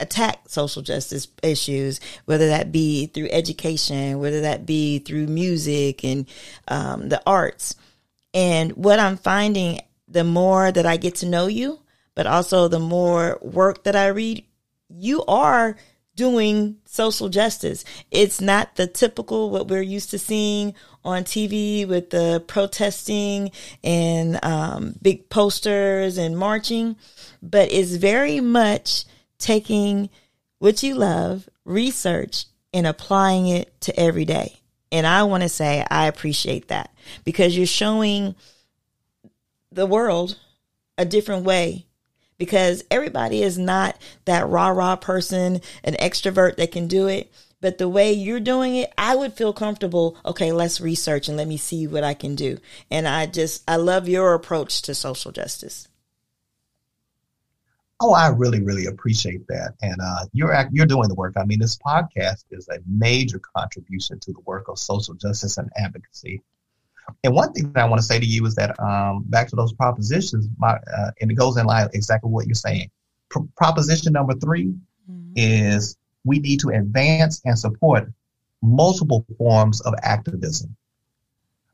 attack 0.00 0.48
social 0.48 0.82
justice 0.82 1.28
issues, 1.42 2.00
whether 2.24 2.48
that 2.48 2.72
be 2.72 3.06
through 3.06 3.28
education, 3.30 4.18
whether 4.18 4.42
that 4.42 4.66
be 4.66 4.98
through 5.00 5.26
music 5.26 6.04
and 6.04 6.26
um, 6.68 7.08
the 7.08 7.22
arts. 7.26 7.74
And 8.34 8.72
what 8.72 9.00
I'm 9.00 9.16
finding, 9.16 9.80
the 10.06 10.24
more 10.24 10.70
that 10.70 10.86
I 10.86 10.96
get 10.96 11.16
to 11.16 11.26
know 11.26 11.46
you, 11.46 11.80
but 12.14 12.26
also 12.26 12.68
the 12.68 12.78
more 12.78 13.38
work 13.42 13.84
that 13.84 13.96
I 13.96 14.08
read, 14.08 14.44
you 14.88 15.24
are 15.26 15.76
doing 16.18 16.76
social 16.84 17.28
justice. 17.28 17.84
It's 18.10 18.40
not 18.40 18.74
the 18.74 18.88
typical 18.88 19.50
what 19.50 19.68
we're 19.68 19.82
used 19.82 20.10
to 20.10 20.18
seeing 20.18 20.74
on 21.04 21.22
TV 21.22 21.86
with 21.86 22.10
the 22.10 22.42
protesting 22.46 23.52
and 23.84 24.44
um, 24.44 24.96
big 25.00 25.30
posters 25.30 26.18
and 26.18 26.36
marching, 26.36 26.96
but 27.40 27.70
it's 27.70 27.94
very 27.94 28.40
much 28.40 29.04
taking 29.38 30.10
what 30.58 30.82
you 30.82 30.94
love, 30.94 31.48
research, 31.64 32.46
and 32.72 32.86
applying 32.86 33.48
it 33.48 33.80
to 33.82 33.98
every 33.98 34.24
day. 34.24 34.60
And 34.90 35.06
I 35.06 35.22
want 35.24 35.42
to 35.42 35.48
say 35.48 35.84
I 35.90 36.06
appreciate 36.06 36.68
that 36.68 36.92
because 37.24 37.56
you're 37.56 37.66
showing 37.66 38.34
the 39.70 39.86
world 39.86 40.38
a 40.96 41.04
different 41.04 41.44
way 41.44 41.86
because 42.38 42.84
everybody 42.90 43.42
is 43.42 43.58
not 43.58 43.96
that 44.24 44.48
rah 44.48 44.68
rah 44.68 44.96
person, 44.96 45.60
an 45.84 45.94
extrovert 45.94 46.56
that 46.56 46.72
can 46.72 46.86
do 46.86 47.06
it. 47.06 47.30
But 47.60 47.78
the 47.78 47.88
way 47.88 48.12
you're 48.12 48.38
doing 48.38 48.76
it, 48.76 48.92
I 48.96 49.16
would 49.16 49.32
feel 49.32 49.52
comfortable. 49.52 50.16
Okay, 50.24 50.52
let's 50.52 50.80
research 50.80 51.28
and 51.28 51.36
let 51.36 51.48
me 51.48 51.56
see 51.56 51.88
what 51.88 52.04
I 52.04 52.14
can 52.14 52.36
do. 52.36 52.58
And 52.88 53.08
I 53.08 53.26
just, 53.26 53.64
I 53.66 53.76
love 53.76 54.08
your 54.08 54.34
approach 54.34 54.82
to 54.82 54.94
social 54.94 55.32
justice. 55.32 55.88
Oh, 58.00 58.12
I 58.12 58.28
really, 58.28 58.62
really 58.62 58.86
appreciate 58.86 59.46
that. 59.48 59.74
And 59.82 59.96
uh, 60.00 60.26
you're 60.32 60.54
you're 60.70 60.86
doing 60.86 61.08
the 61.08 61.14
work. 61.14 61.34
I 61.36 61.44
mean, 61.44 61.58
this 61.58 61.76
podcast 61.78 62.44
is 62.50 62.68
a 62.68 62.78
major 62.86 63.40
contribution 63.56 64.20
to 64.20 64.32
the 64.32 64.40
work 64.46 64.68
of 64.68 64.78
social 64.78 65.14
justice 65.14 65.58
and 65.58 65.68
advocacy. 65.76 66.42
And 67.24 67.34
one 67.34 67.52
thing 67.52 67.72
that 67.72 67.84
I 67.84 67.88
want 67.88 68.00
to 68.00 68.06
say 68.06 68.20
to 68.20 68.26
you 68.26 68.44
is 68.46 68.54
that 68.56 68.78
um, 68.80 69.24
back 69.26 69.48
to 69.48 69.56
those 69.56 69.72
propositions, 69.72 70.48
my, 70.58 70.72
uh, 70.72 71.10
and 71.20 71.30
it 71.30 71.34
goes 71.34 71.56
in 71.56 71.66
line 71.66 71.88
exactly 71.94 72.30
what 72.30 72.46
you're 72.46 72.54
saying. 72.54 72.90
Pro- 73.30 73.48
proposition 73.56 74.12
number 74.12 74.34
3 74.34 74.66
mm-hmm. 74.66 75.32
is 75.34 75.96
we 76.24 76.38
need 76.38 76.60
to 76.60 76.68
advance 76.68 77.40
and 77.44 77.58
support 77.58 78.12
multiple 78.62 79.24
forms 79.38 79.80
of 79.82 79.94
activism. 80.02 80.76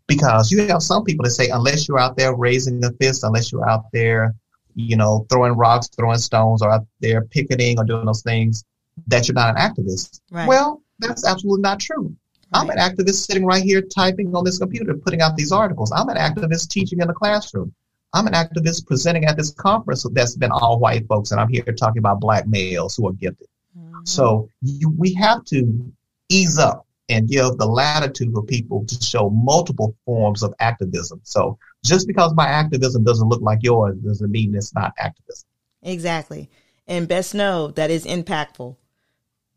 Because 0.06 0.52
you 0.52 0.66
have 0.68 0.82
some 0.82 1.02
people 1.02 1.24
that 1.24 1.30
say, 1.30 1.48
unless 1.48 1.88
you're 1.88 1.98
out 1.98 2.16
there 2.16 2.34
raising 2.34 2.84
a 2.84 2.92
fist, 2.92 3.24
unless 3.24 3.50
you're 3.50 3.68
out 3.68 3.86
there 3.92 4.34
you 4.74 4.96
know, 4.96 5.26
throwing 5.30 5.52
rocks, 5.52 5.88
throwing 5.88 6.18
stones, 6.18 6.62
or 6.62 6.70
out 6.70 6.86
there 7.00 7.22
picketing 7.22 7.78
or 7.78 7.84
doing 7.84 8.06
those 8.06 8.22
things, 8.22 8.64
that 9.06 9.28
you're 9.28 9.34
not 9.34 9.56
an 9.56 9.56
activist. 9.56 10.20
Right. 10.30 10.48
Well, 10.48 10.82
that's 10.98 11.26
absolutely 11.26 11.62
not 11.62 11.80
true. 11.80 12.14
Right. 12.52 12.60
I'm 12.60 12.70
an 12.70 12.78
activist 12.78 13.26
sitting 13.26 13.44
right 13.44 13.62
here 13.62 13.82
typing 13.82 14.34
on 14.34 14.44
this 14.44 14.58
computer, 14.58 14.94
putting 14.94 15.20
out 15.20 15.36
these 15.36 15.52
articles. 15.52 15.92
I'm 15.92 16.08
an 16.08 16.16
activist 16.16 16.68
teaching 16.68 17.00
in 17.00 17.08
the 17.08 17.14
classroom. 17.14 17.74
I'm 18.12 18.28
an 18.28 18.34
activist 18.34 18.86
presenting 18.86 19.24
at 19.24 19.36
this 19.36 19.50
conference 19.50 20.06
that's 20.12 20.36
been 20.36 20.52
all 20.52 20.78
white 20.78 21.06
folks, 21.08 21.32
and 21.32 21.40
I'm 21.40 21.48
here 21.48 21.64
talking 21.64 21.98
about 21.98 22.20
black 22.20 22.46
males 22.46 22.94
who 22.94 23.08
are 23.08 23.12
gifted. 23.12 23.48
Mm-hmm. 23.76 24.04
So 24.04 24.48
you, 24.62 24.94
we 24.96 25.14
have 25.14 25.44
to 25.46 25.92
ease 26.28 26.58
up 26.58 26.86
and 27.08 27.28
give 27.28 27.58
the 27.58 27.66
latitude 27.66 28.32
for 28.32 28.42
people 28.42 28.84
to 28.86 29.04
show 29.04 29.30
multiple 29.30 29.96
forms 30.06 30.42
of 30.42 30.54
activism. 30.60 31.20
So 31.24 31.58
just 31.84 32.06
because 32.06 32.34
my 32.34 32.46
activism 32.46 33.04
doesn't 33.04 33.28
look 33.28 33.42
like 33.42 33.60
yours 33.62 33.96
doesn't 33.98 34.30
mean 34.30 34.54
it's 34.54 34.74
not 34.74 34.92
activism. 34.98 35.46
Exactly. 35.82 36.48
And 36.86 37.06
best 37.06 37.34
know 37.34 37.68
that 37.68 37.90
is 37.90 38.06
impactful. 38.06 38.76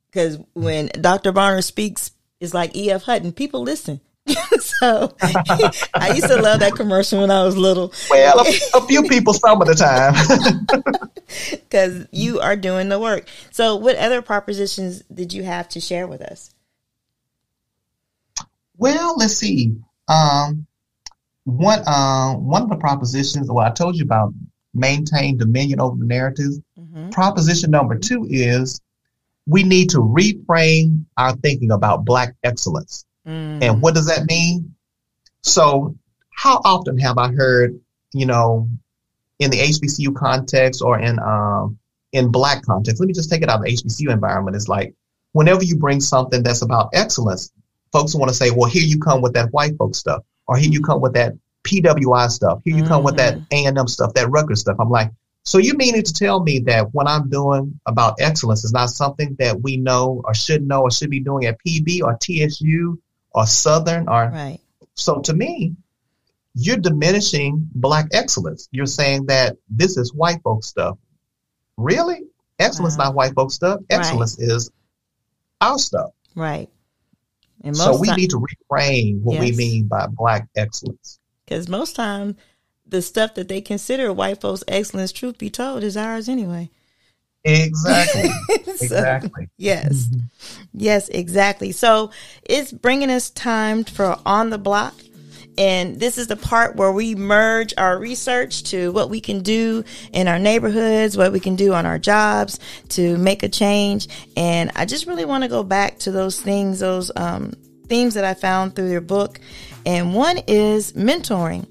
Because 0.08 0.40
when 0.54 0.88
Dr. 1.00 1.32
Bonner 1.32 1.62
speaks, 1.62 2.12
it's 2.40 2.54
like 2.54 2.76
E.F. 2.76 3.04
Hutton, 3.04 3.32
people 3.32 3.62
listen. 3.62 4.02
so 4.60 5.16
I 5.22 6.12
used 6.14 6.28
to 6.28 6.42
love 6.42 6.60
that 6.60 6.74
commercial 6.76 7.22
when 7.22 7.32
I 7.32 7.44
was 7.44 7.56
little. 7.56 7.94
Well, 8.10 8.40
a, 8.40 8.44
a 8.78 8.82
few 8.86 9.04
people 9.04 9.34
some 9.34 9.62
of 9.62 9.68
the 9.68 9.76
time. 9.76 10.14
Because 11.52 12.08
you 12.12 12.40
are 12.40 12.56
doing 12.56 12.90
the 12.90 13.00
work. 13.00 13.28
So, 13.52 13.76
what 13.78 13.96
other 13.96 14.22
propositions 14.22 15.04
did 15.14 15.34
you 15.34 15.44
have 15.44 15.70
to 15.70 15.80
share 15.80 16.08
with 16.08 16.22
us? 16.22 16.54
Well, 18.78 19.16
let's 19.18 19.34
see. 19.34 19.76
Um, 20.08 20.67
one 21.48 21.80
uh, 21.88 22.34
one 22.34 22.64
of 22.64 22.70
the 22.70 22.76
propositions, 22.76 23.50
well, 23.50 23.66
I 23.66 23.72
told 23.72 23.96
you 23.96 24.04
about 24.04 24.34
maintain 24.74 25.38
dominion 25.38 25.80
over 25.80 25.96
the 25.96 26.06
narratives. 26.06 26.60
Mm-hmm. 26.78 27.10
Proposition 27.12 27.72
number 27.72 27.98
two 27.98 28.28
is 28.30 28.82
we 29.48 29.64
need 29.64 29.92
to 29.92 30.00
reframe 30.00 31.06
our 31.16 31.34
thinking 31.38 31.72
about 31.72 32.04
Black 32.04 32.36
excellence. 32.44 33.06
Mm. 33.26 33.64
And 33.64 33.82
what 33.82 33.96
does 33.96 34.08
that 34.08 34.26
mean? 34.26 34.76
So, 35.42 35.96
how 36.32 36.60
often 36.66 36.98
have 37.00 37.18
I 37.18 37.32
heard, 37.32 37.80
you 38.14 38.26
know, 38.26 38.70
in 39.40 39.50
the 39.50 39.58
HBCU 39.58 40.16
context 40.16 40.82
or 40.82 41.00
in 41.00 41.18
um, 41.20 41.80
in 42.12 42.30
Black 42.30 42.62
context? 42.66 43.00
Let 43.00 43.08
me 43.08 43.14
just 43.14 43.30
take 43.30 43.42
it 43.42 43.48
out 43.48 43.60
of 43.60 43.66
the 43.66 43.72
HBCU 43.72 44.12
environment. 44.12 44.58
It's 44.58 44.68
like 44.68 44.94
whenever 45.32 45.64
you 45.64 45.78
bring 45.78 46.02
something 46.02 46.44
that's 46.44 46.62
about 46.62 46.90
excellence, 46.94 47.54
folks 47.94 48.14
want 48.16 48.28
to 48.28 48.36
say, 48.36 48.52
"Well, 48.52 48.70
here 48.70 48.84
you 48.84 49.00
come 49.00 49.22
with 49.22 49.36
that 49.36 49.54
white 49.54 49.78
folk 49.78 49.96
stuff." 49.96 50.24
Or 50.48 50.58
here 50.58 50.72
you 50.72 50.82
come 50.82 51.02
with 51.02 51.14
that 51.14 51.34
PWI 51.64 52.30
stuff. 52.30 52.62
Here 52.64 52.76
you 52.76 52.84
mm-hmm. 52.84 52.92
come 52.92 53.04
with 53.04 53.18
that 53.18 53.36
mm-hmm. 53.36 53.78
A&M 53.78 53.88
stuff, 53.88 54.14
that 54.14 54.30
Rutgers 54.30 54.62
stuff. 54.62 54.78
I'm 54.80 54.90
like, 54.90 55.12
so 55.44 55.58
you 55.58 55.76
mean 55.76 56.02
to 56.02 56.14
tell 56.14 56.42
me 56.42 56.60
that 56.60 56.94
what 56.94 57.08
I'm 57.08 57.30
doing 57.30 57.80
about 57.86 58.16
excellence 58.20 58.66
is 58.66 58.74
not 58.74 58.90
something 58.90 59.36
that 59.40 59.62
we 59.62 59.78
know 59.78 60.22
or 60.26 60.34
should 60.34 60.68
know 60.68 60.82
or 60.82 60.92
should 60.92 61.10
be 61.10 61.22
doing 61.22 61.46
at 61.46 61.58
PV 61.66 62.02
or 62.02 62.18
TSU 62.22 63.00
or 63.32 63.46
Southern 63.46 64.10
or 64.10 64.30
right. 64.30 64.60
so 64.96 65.22
to 65.22 65.34
me, 65.34 65.74
you're 66.54 66.78
diminishing 66.78 67.70
black 67.76 68.08
excellence. 68.12 68.68
You're 68.72 68.88
saying 68.88 69.28
that 69.28 69.56
this 69.70 69.96
is 69.96 70.14
white 70.14 70.42
folk 70.44 70.64
stuff. 70.64 70.98
Really? 71.78 72.24
Excellence 72.60 72.98
wow. 72.98 73.06
not 73.06 73.16
white 73.16 73.34
folk 73.34 73.52
stuff. 73.52 73.80
Excellence 73.90 74.38
right. 74.40 74.50
is 74.50 74.72
our 75.62 75.78
stuff. 75.78 76.12
Right 76.36 76.70
so 77.74 77.98
we 78.00 78.08
time, 78.08 78.18
need 78.18 78.30
to 78.30 78.38
reframe 78.40 79.22
what 79.22 79.36
yes. 79.36 79.42
we 79.42 79.56
mean 79.56 79.88
by 79.88 80.08
black 80.08 80.48
excellence. 80.56 81.20
Because 81.46 81.68
most 81.68 81.96
times, 81.96 82.36
the 82.86 83.02
stuff 83.02 83.36
that 83.36 83.48
they 83.48 83.62
consider 83.62 84.12
white 84.14 84.42
folks' 84.42 84.64
excellence, 84.68 85.12
truth 85.12 85.38
be 85.38 85.50
told, 85.50 85.84
is 85.84 85.98
ours 85.98 86.30
anyway. 86.30 86.70
Exactly. 87.44 88.30
so, 88.66 88.72
exactly. 88.82 89.50
Yes. 89.58 90.08
Mm-hmm. 90.08 90.20
Yes, 90.74 91.10
exactly. 91.10 91.72
So 91.72 92.12
it's 92.44 92.72
bringing 92.72 93.10
us 93.10 93.30
time 93.30 93.84
for 93.84 94.18
On 94.26 94.50
the 94.50 94.58
Block. 94.58 94.94
And 95.58 96.00
this 96.00 96.18
is 96.18 96.28
the 96.28 96.36
part 96.36 96.76
where 96.76 96.92
we 96.92 97.16
merge 97.16 97.74
our 97.78 97.98
research 97.98 98.64
to 98.66 98.92
what 98.92 99.10
we 99.10 99.20
can 99.20 99.42
do 99.42 99.84
in 100.14 100.28
our 100.28 100.38
neighborhoods, 100.38 101.18
what 101.18 101.32
we 101.32 101.40
can 101.40 101.56
do 101.56 101.74
on 101.74 101.86
our 101.86 101.98
jobs 101.98 102.60
to 102.90 103.18
make 103.18 103.44
a 103.44 103.50
change. 103.50 104.08
And 104.36 104.72
I 104.76 104.86
just 104.86 105.08
really 105.08 105.26
want 105.26 105.44
to 105.44 105.50
go 105.50 105.64
back 105.64 105.98
to 106.00 106.12
those 106.12 106.40
things, 106.40 106.80
those 106.80 107.12
um, 107.16 107.54
themes 107.88 108.14
that 108.14 108.24
I 108.24 108.34
found 108.34 108.76
through 108.76 108.92
your 108.92 109.02
book. 109.02 109.40
And 109.86 110.14
one 110.14 110.40
is 110.48 110.94
mentoring. 110.94 111.68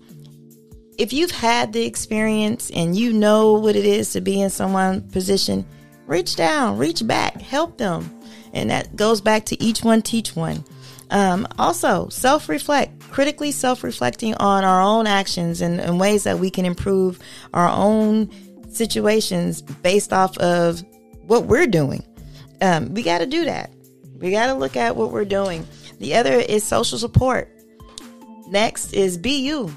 If 0.98 1.12
you've 1.12 1.30
had 1.30 1.72
the 1.72 1.84
experience 1.84 2.70
and 2.74 2.96
you 2.96 3.12
know 3.12 3.52
what 3.54 3.76
it 3.76 3.84
is 3.84 4.12
to 4.12 4.20
be 4.20 4.40
in 4.40 4.50
someone's 4.50 5.12
position, 5.12 5.66
reach 6.06 6.36
down, 6.36 6.78
reach 6.78 7.06
back, 7.06 7.34
help 7.40 7.76
them. 7.76 8.10
And 8.52 8.70
that 8.70 8.96
goes 8.96 9.20
back 9.20 9.44
to 9.46 9.62
each 9.62 9.84
one, 9.84 10.00
teach 10.00 10.34
one. 10.34 10.64
Um, 11.10 11.46
also, 11.58 12.08
self 12.08 12.48
reflect, 12.48 13.00
critically 13.10 13.52
self 13.52 13.84
reflecting 13.84 14.34
on 14.34 14.64
our 14.64 14.80
own 14.80 15.06
actions 15.06 15.60
and, 15.60 15.80
and 15.80 16.00
ways 16.00 16.24
that 16.24 16.38
we 16.38 16.50
can 16.50 16.64
improve 16.64 17.18
our 17.54 17.68
own 17.68 18.30
situations 18.70 19.62
based 19.62 20.12
off 20.12 20.36
of 20.38 20.82
what 21.26 21.44
we're 21.44 21.66
doing. 21.66 22.04
Um, 22.60 22.92
we 22.94 23.02
got 23.02 23.18
to 23.18 23.26
do 23.26 23.44
that. 23.44 23.70
We 24.18 24.30
got 24.30 24.46
to 24.46 24.54
look 24.54 24.76
at 24.76 24.96
what 24.96 25.12
we're 25.12 25.24
doing. 25.24 25.66
The 25.98 26.14
other 26.14 26.34
is 26.34 26.64
social 26.64 26.98
support. 26.98 27.50
Next 28.48 28.92
is 28.92 29.18
be 29.18 29.42
you. 29.44 29.76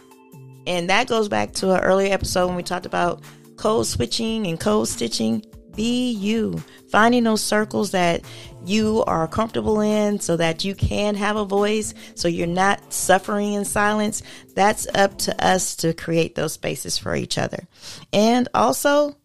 And 0.67 0.89
that 0.89 1.07
goes 1.07 1.29
back 1.29 1.53
to 1.53 1.71
an 1.71 1.81
earlier 1.81 2.13
episode 2.13 2.47
when 2.47 2.55
we 2.55 2.63
talked 2.63 2.85
about 2.85 3.21
code 3.57 3.87
switching 3.87 4.47
and 4.47 4.59
code 4.59 4.87
stitching. 4.87 5.43
Be 5.75 6.11
you. 6.11 6.61
Finding 6.91 7.23
those 7.23 7.43
circles 7.43 7.91
that 7.91 8.21
you 8.65 9.03
are 9.07 9.27
comfortable 9.27 9.79
in 9.81 10.19
so 10.19 10.37
that 10.37 10.63
you 10.63 10.75
can 10.75 11.15
have 11.15 11.35
a 11.35 11.45
voice, 11.45 11.93
so 12.15 12.27
you're 12.27 12.47
not 12.47 12.93
suffering 12.93 13.53
in 13.53 13.65
silence. 13.65 14.21
That's 14.55 14.87
up 14.93 15.17
to 15.19 15.45
us 15.45 15.75
to 15.77 15.93
create 15.93 16.35
those 16.35 16.53
spaces 16.53 16.97
for 16.97 17.15
each 17.15 17.37
other. 17.37 17.67
And 18.11 18.47
also 18.53 19.15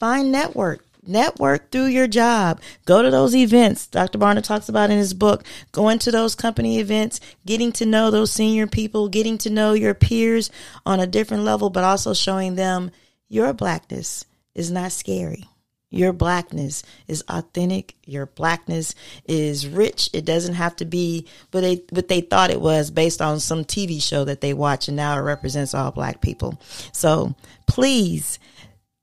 find 0.00 0.32
network. 0.32 0.84
Network 1.06 1.70
through 1.70 1.86
your 1.86 2.06
job. 2.06 2.60
Go 2.84 3.02
to 3.02 3.10
those 3.10 3.34
events 3.34 3.86
Dr. 3.86 4.18
Bonner 4.18 4.42
talks 4.42 4.68
about 4.68 4.90
in 4.90 4.98
his 4.98 5.14
book. 5.14 5.44
Going 5.72 5.98
to 6.00 6.10
those 6.10 6.34
company 6.34 6.80
events, 6.80 7.20
getting 7.46 7.72
to 7.72 7.86
know 7.86 8.10
those 8.10 8.30
senior 8.30 8.66
people, 8.66 9.08
getting 9.08 9.38
to 9.38 9.50
know 9.50 9.72
your 9.72 9.94
peers 9.94 10.50
on 10.84 11.00
a 11.00 11.06
different 11.06 11.44
level, 11.44 11.70
but 11.70 11.84
also 11.84 12.12
showing 12.12 12.56
them 12.56 12.90
your 13.28 13.54
blackness 13.54 14.26
is 14.54 14.70
not 14.70 14.92
scary. 14.92 15.44
Your 15.90 16.12
blackness 16.12 16.82
is 17.06 17.24
authentic. 17.28 17.94
Your 18.04 18.26
blackness 18.26 18.94
is 19.26 19.66
rich. 19.66 20.10
It 20.12 20.24
doesn't 20.24 20.54
have 20.54 20.76
to 20.76 20.84
be 20.84 21.26
what 21.50 21.62
they 21.62 21.82
what 21.90 22.08
they 22.08 22.20
thought 22.20 22.50
it 22.50 22.60
was 22.60 22.90
based 22.90 23.22
on 23.22 23.40
some 23.40 23.64
TV 23.64 24.02
show 24.02 24.24
that 24.24 24.40
they 24.40 24.52
watch 24.52 24.88
and 24.88 24.96
now 24.96 25.16
it 25.16 25.22
represents 25.22 25.74
all 25.74 25.90
black 25.90 26.20
people. 26.20 26.60
So 26.92 27.34
please 27.66 28.38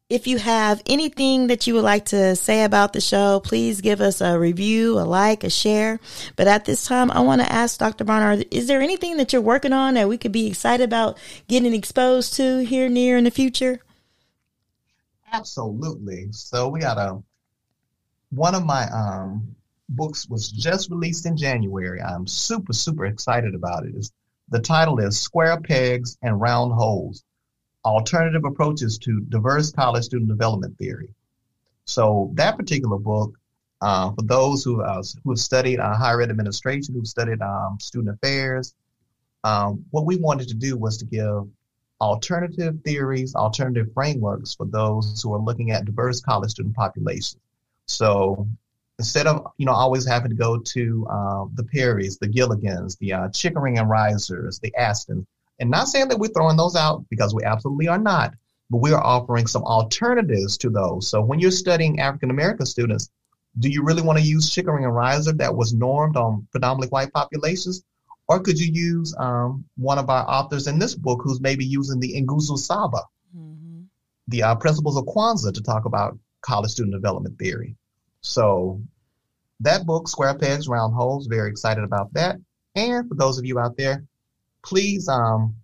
if 0.08 0.28
you 0.28 0.38
have 0.38 0.84
anything 0.86 1.48
that 1.48 1.66
you 1.66 1.74
would 1.74 1.84
like 1.84 2.06
to 2.06 2.36
say 2.36 2.64
about 2.64 2.94
the 2.94 3.02
show, 3.02 3.40
please 3.44 3.82
give 3.82 4.02
us 4.02 4.22
a 4.22 4.38
review, 4.38 5.00
a 5.00 5.02
like, 5.02 5.44
a 5.44 5.50
share. 5.50 6.00
But 6.36 6.48
at 6.48 6.66
this 6.66 6.86
time, 6.86 7.10
I 7.10 7.22
want 7.22 7.42
to 7.42 7.52
ask 7.52 7.80
Dr. 7.80 8.04
Bonner, 8.04 8.44
is 8.52 8.68
there 8.68 8.82
anything 8.82 9.18
that 9.18 9.34
you're 9.34 9.42
working 9.42 9.74
on 9.74 9.96
that 9.96 10.08
we 10.08 10.20
could 10.20 10.32
be 10.32 10.46
excited 10.46 10.84
about 10.84 11.18
getting 11.48 11.74
exposed 11.74 12.36
to 12.36 12.60
here 12.60 12.88
near 12.88 13.18
in 13.18 13.24
the 13.24 13.32
future? 13.32 13.80
Absolutely. 15.36 16.28
So 16.32 16.70
we 16.70 16.80
got 16.80 16.98
a 16.98 17.22
one 18.32 18.56
of 18.56 18.66
my 18.66 18.86
um, 18.90 19.56
books 19.90 20.28
was 20.28 20.50
just 20.50 20.90
released 20.90 21.26
in 21.26 21.38
January. 21.38 22.02
I'm 22.02 22.26
super 22.28 22.74
super 22.74 23.06
excited 23.06 23.54
about 23.54 23.86
it. 23.86 23.96
It's, 23.96 24.12
the 24.50 24.60
title 24.60 25.00
is 25.00 25.20
Square 25.20 25.62
Pegs 25.62 26.18
and 26.22 26.40
Round 26.40 26.72
Holes 26.72 27.24
alternative 27.86 28.44
approaches 28.46 28.98
to 28.98 29.22
diverse 29.30 29.72
college 29.72 30.04
student 30.04 30.28
development 30.28 30.78
theory. 30.78 31.10
So 31.86 32.32
that 32.34 32.58
particular 32.58 32.98
book, 32.98 33.38
uh, 33.82 34.12
for 34.12 34.24
those 34.24 34.64
who 34.64 34.82
uh, 34.82 35.04
who 35.24 35.32
have 35.32 35.40
studied 35.40 35.80
uh, 35.80 35.96
higher 35.96 36.22
ed 36.22 36.32
administration, 36.32 36.96
who've 36.96 37.08
studied 37.08 37.42
um, 37.42 37.78
student 37.80 38.16
affairs, 38.16 38.74
um, 39.44 39.86
what 39.92 40.06
we 40.06 40.18
wanted 40.18 40.48
to 40.48 40.56
do 40.56 40.76
was 40.76 40.98
to 40.98 41.06
give 41.06 41.48
alternative 42.06 42.80
theories, 42.84 43.36
alternative 43.36 43.92
frameworks 43.94 44.54
for 44.54 44.68
those 44.68 45.22
who 45.22 45.34
are 45.34 45.40
looking 45.40 45.72
at 45.72 45.86
diverse 45.86 46.22
college 46.22 46.52
student 46.52 46.76
populations. 46.76 47.42
So 47.88 48.48
instead 49.00 49.28
of 49.28 49.48
you 49.58 49.66
know 49.66 49.74
always 49.74 50.06
having 50.06 50.30
to 50.30 50.36
go 50.36 50.60
to 50.60 51.08
uh, 51.10 51.46
the 51.56 51.64
Perrys, 51.64 52.20
the 52.20 52.28
Gilligans, 52.28 52.98
the 53.00 53.14
uh, 53.14 53.30
Chickering 53.30 53.80
and 53.80 53.90
Reissers, 53.90 54.60
the 54.62 54.74
Astins, 54.80 55.26
and 55.60 55.70
not 55.70 55.88
saying 55.88 56.10
that 56.10 56.20
we're 56.20 56.36
throwing 56.36 56.58
those 56.58 56.76
out 56.76 57.06
because 57.10 57.34
we 57.34 57.44
absolutely 57.44 57.88
are 57.88 57.98
not, 57.98 58.34
but 58.70 58.78
we 58.78 58.92
are 58.94 59.04
offering 59.04 59.48
some 59.48 59.64
alternatives 59.64 60.58
to 60.60 60.70
those. 60.70 61.10
So 61.10 61.22
when 61.22 61.40
you're 61.40 61.52
studying 61.52 62.00
African 62.00 62.30
American 62.30 62.66
students, 62.66 63.10
do 63.58 63.70
you 63.70 63.84
really 63.84 64.04
want 64.04 64.20
to 64.20 64.26
use 64.26 64.52
Chickering 64.52 64.86
and 64.86 64.94
Reisser 64.94 65.38
that 65.38 65.56
was 65.56 65.74
normed 65.74 66.18
on 66.18 66.48
predominantly 66.52 66.90
white 66.90 67.14
populations? 67.14 67.84
Or 68.28 68.40
could 68.40 68.60
you 68.60 68.72
use 68.72 69.16
um, 69.18 69.66
one 69.78 70.00
of 70.00 70.10
our 70.10 70.28
authors 70.28 70.68
in 70.68 70.80
this 70.80 70.96
book 70.96 71.22
who's 71.24 71.42
maybe 71.42 71.66
using 71.66 72.00
the 72.00 72.22
Nguzo 72.22 72.58
Saba, 72.58 73.04
mm-hmm. 73.36 73.82
the 74.28 74.44
uh, 74.44 74.56
principles 74.56 74.98
of 74.98 75.06
Kwanzaa 75.06 75.54
to 75.54 75.62
talk 75.62 75.86
about 75.86 76.18
college 76.42 76.72
student 76.72 76.96
development 76.96 77.38
theory? 77.38 77.76
So 78.22 78.82
that 79.60 79.86
book, 79.86 80.08
Square 80.08 80.40
Pegs, 80.40 80.68
Round 80.68 80.94
Holes, 80.94 81.28
very 81.28 81.50
excited 81.52 81.84
about 81.84 82.14
that. 82.14 82.38
And 82.74 83.08
for 83.08 83.16
those 83.16 83.38
of 83.38 83.46
you 83.46 83.60
out 83.60 83.78
there 83.78 84.04
please, 84.66 85.08
um, 85.08 85.56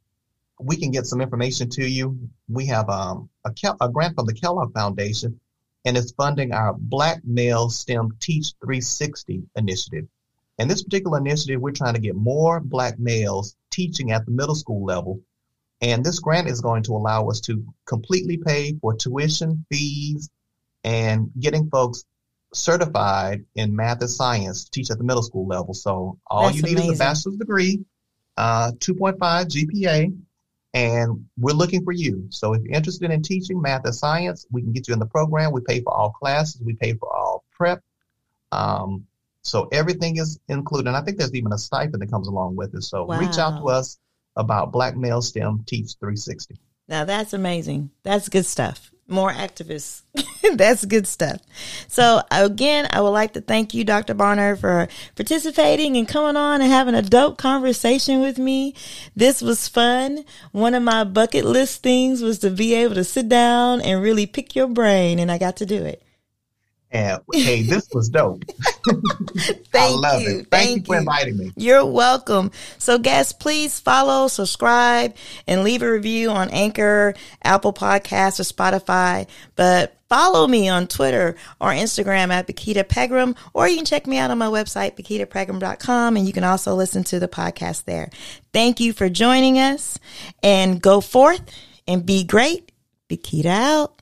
we 0.59 0.77
can 0.77 0.91
get 0.91 1.05
some 1.05 1.21
information 1.21 1.69
to 1.69 1.85
you. 1.85 2.29
We 2.47 2.67
have 2.67 2.87
um, 2.89 3.29
a, 3.45 3.51
a 3.81 3.89
grant 3.89 4.15
from 4.15 4.27
the 4.27 4.33
Kellogg 4.33 4.73
Foundation, 4.73 5.39
and 5.83 5.97
it's 5.97 6.11
funding 6.11 6.53
our 6.53 6.73
Black 6.77 7.21
Male 7.25 7.69
STEM 7.69 8.17
Teach 8.19 8.53
360 8.63 9.43
initiative. 9.55 10.07
And 10.61 10.69
this 10.69 10.83
particular 10.83 11.17
initiative, 11.17 11.59
we're 11.59 11.71
trying 11.71 11.95
to 11.95 11.99
get 11.99 12.15
more 12.15 12.59
Black 12.59 12.99
males 12.99 13.55
teaching 13.71 14.11
at 14.11 14.25
the 14.27 14.31
middle 14.31 14.53
school 14.53 14.85
level. 14.85 15.19
And 15.81 16.05
this 16.05 16.19
grant 16.19 16.47
is 16.47 16.61
going 16.61 16.83
to 16.83 16.91
allow 16.91 17.29
us 17.29 17.41
to 17.41 17.65
completely 17.87 18.37
pay 18.37 18.75
for 18.79 18.93
tuition, 18.93 19.65
fees, 19.71 20.29
and 20.83 21.31
getting 21.39 21.67
folks 21.71 22.05
certified 22.53 23.43
in 23.55 23.75
math 23.75 24.01
and 24.01 24.09
science 24.11 24.65
to 24.65 24.69
teach 24.69 24.91
at 24.91 24.99
the 24.99 25.03
middle 25.03 25.23
school 25.23 25.47
level. 25.47 25.73
So 25.73 26.19
all 26.27 26.43
That's 26.43 26.57
you 26.57 26.61
need 26.61 26.73
amazing. 26.73 26.91
is 26.91 26.99
a 26.99 27.03
bachelor's 27.03 27.37
degree 27.37 27.83
uh, 28.37 28.71
2.5 28.73 29.17
GPA, 29.17 30.15
and 30.75 31.25
we're 31.39 31.53
looking 31.53 31.83
for 31.83 31.91
you. 31.91 32.27
So 32.29 32.53
if 32.53 32.61
you're 32.61 32.75
interested 32.75 33.09
in 33.09 33.23
teaching 33.23 33.59
math 33.59 33.85
and 33.85 33.95
science, 33.95 34.45
we 34.51 34.61
can 34.61 34.73
get 34.73 34.87
you 34.87 34.93
in 34.93 34.99
the 34.99 35.07
program. 35.07 35.53
We 35.53 35.61
pay 35.61 35.81
for 35.81 35.91
all 35.91 36.11
classes. 36.11 36.61
We 36.63 36.75
pay 36.75 36.93
for 36.93 37.11
all 37.11 37.43
prep. 37.51 37.81
Um, 38.51 39.07
so 39.41 39.67
everything 39.71 40.17
is 40.17 40.39
included. 40.47 40.87
And 40.87 40.97
I 40.97 41.01
think 41.01 41.17
there's 41.17 41.33
even 41.33 41.53
a 41.53 41.57
stipend 41.57 42.01
that 42.01 42.11
comes 42.11 42.27
along 42.27 42.55
with 42.55 42.73
it. 42.75 42.83
So 42.83 43.05
wow. 43.05 43.19
reach 43.19 43.37
out 43.37 43.59
to 43.59 43.69
us 43.69 43.97
about 44.35 44.71
Black 44.71 44.95
Male 44.95 45.21
STEM 45.21 45.63
Teach 45.67 45.95
360. 45.99 46.55
Now 46.87 47.05
that's 47.05 47.33
amazing. 47.33 47.91
That's 48.03 48.29
good 48.29 48.45
stuff 48.45 48.91
more 49.11 49.31
activists. 49.31 50.01
That's 50.55 50.85
good 50.85 51.05
stuff. 51.05 51.41
So 51.87 52.21
again, 52.31 52.87
I 52.89 53.01
would 53.01 53.09
like 53.09 53.33
to 53.33 53.41
thank 53.41 53.73
you, 53.73 53.83
Dr. 53.83 54.13
Bonner, 54.13 54.55
for 54.55 54.87
participating 55.15 55.97
and 55.97 56.07
coming 56.07 56.37
on 56.37 56.61
and 56.61 56.71
having 56.71 56.95
a 56.95 57.01
dope 57.01 57.37
conversation 57.37 58.21
with 58.21 58.39
me. 58.39 58.73
This 59.15 59.41
was 59.41 59.67
fun. 59.67 60.23
One 60.51 60.73
of 60.73 60.83
my 60.83 61.03
bucket 61.03 61.45
list 61.45 61.83
things 61.83 62.21
was 62.21 62.39
to 62.39 62.49
be 62.49 62.73
able 62.73 62.95
to 62.95 63.03
sit 63.03 63.29
down 63.29 63.81
and 63.81 64.01
really 64.01 64.25
pick 64.25 64.55
your 64.55 64.67
brain, 64.67 65.19
and 65.19 65.31
I 65.31 65.37
got 65.37 65.57
to 65.57 65.65
do 65.65 65.83
it. 65.83 66.01
And 66.91 67.21
hey, 67.33 67.61
this 67.61 67.87
was 67.93 68.09
dope. 68.09 68.43
Thank 68.85 69.75
I 69.75 69.89
love 69.89 70.21
you. 70.21 70.29
it. 70.29 70.33
Thank, 70.33 70.49
Thank 70.51 70.77
you 70.79 70.83
for 70.93 70.97
inviting 70.97 71.37
me. 71.37 71.53
You're 71.55 71.85
welcome. 71.85 72.51
So 72.79 72.97
guests, 72.97 73.31
please 73.31 73.79
follow, 73.79 74.27
subscribe, 74.27 75.15
and 75.47 75.63
leave 75.63 75.81
a 75.83 75.91
review 75.91 76.29
on 76.29 76.49
Anchor, 76.49 77.13
Apple 77.43 77.71
Podcasts, 77.71 78.39
or 78.39 78.43
Spotify. 78.43 79.27
But 79.55 79.97
follow 80.09 80.45
me 80.45 80.67
on 80.67 80.87
Twitter 80.87 81.37
or 81.61 81.69
Instagram 81.69 82.31
at 82.31 82.45
Bakita 82.45 82.85
Pegram, 82.87 83.35
or 83.53 83.69
you 83.69 83.77
can 83.77 83.85
check 83.85 84.05
me 84.05 84.17
out 84.17 84.29
on 84.29 84.37
my 84.37 84.47
website, 84.47 84.97
BakitaPegram.com, 84.97 86.17
and 86.17 86.27
you 86.27 86.33
can 86.33 86.43
also 86.43 86.75
listen 86.75 87.05
to 87.05 87.19
the 87.19 87.29
podcast 87.29 87.85
there. 87.85 88.09
Thank 88.51 88.81
you 88.81 88.91
for 88.91 89.07
joining 89.07 89.57
us 89.57 89.97
and 90.43 90.81
go 90.81 90.99
forth 90.99 91.41
and 91.87 92.05
be 92.05 92.25
great. 92.25 92.73
Bakita 93.09 93.45
out. 93.45 94.00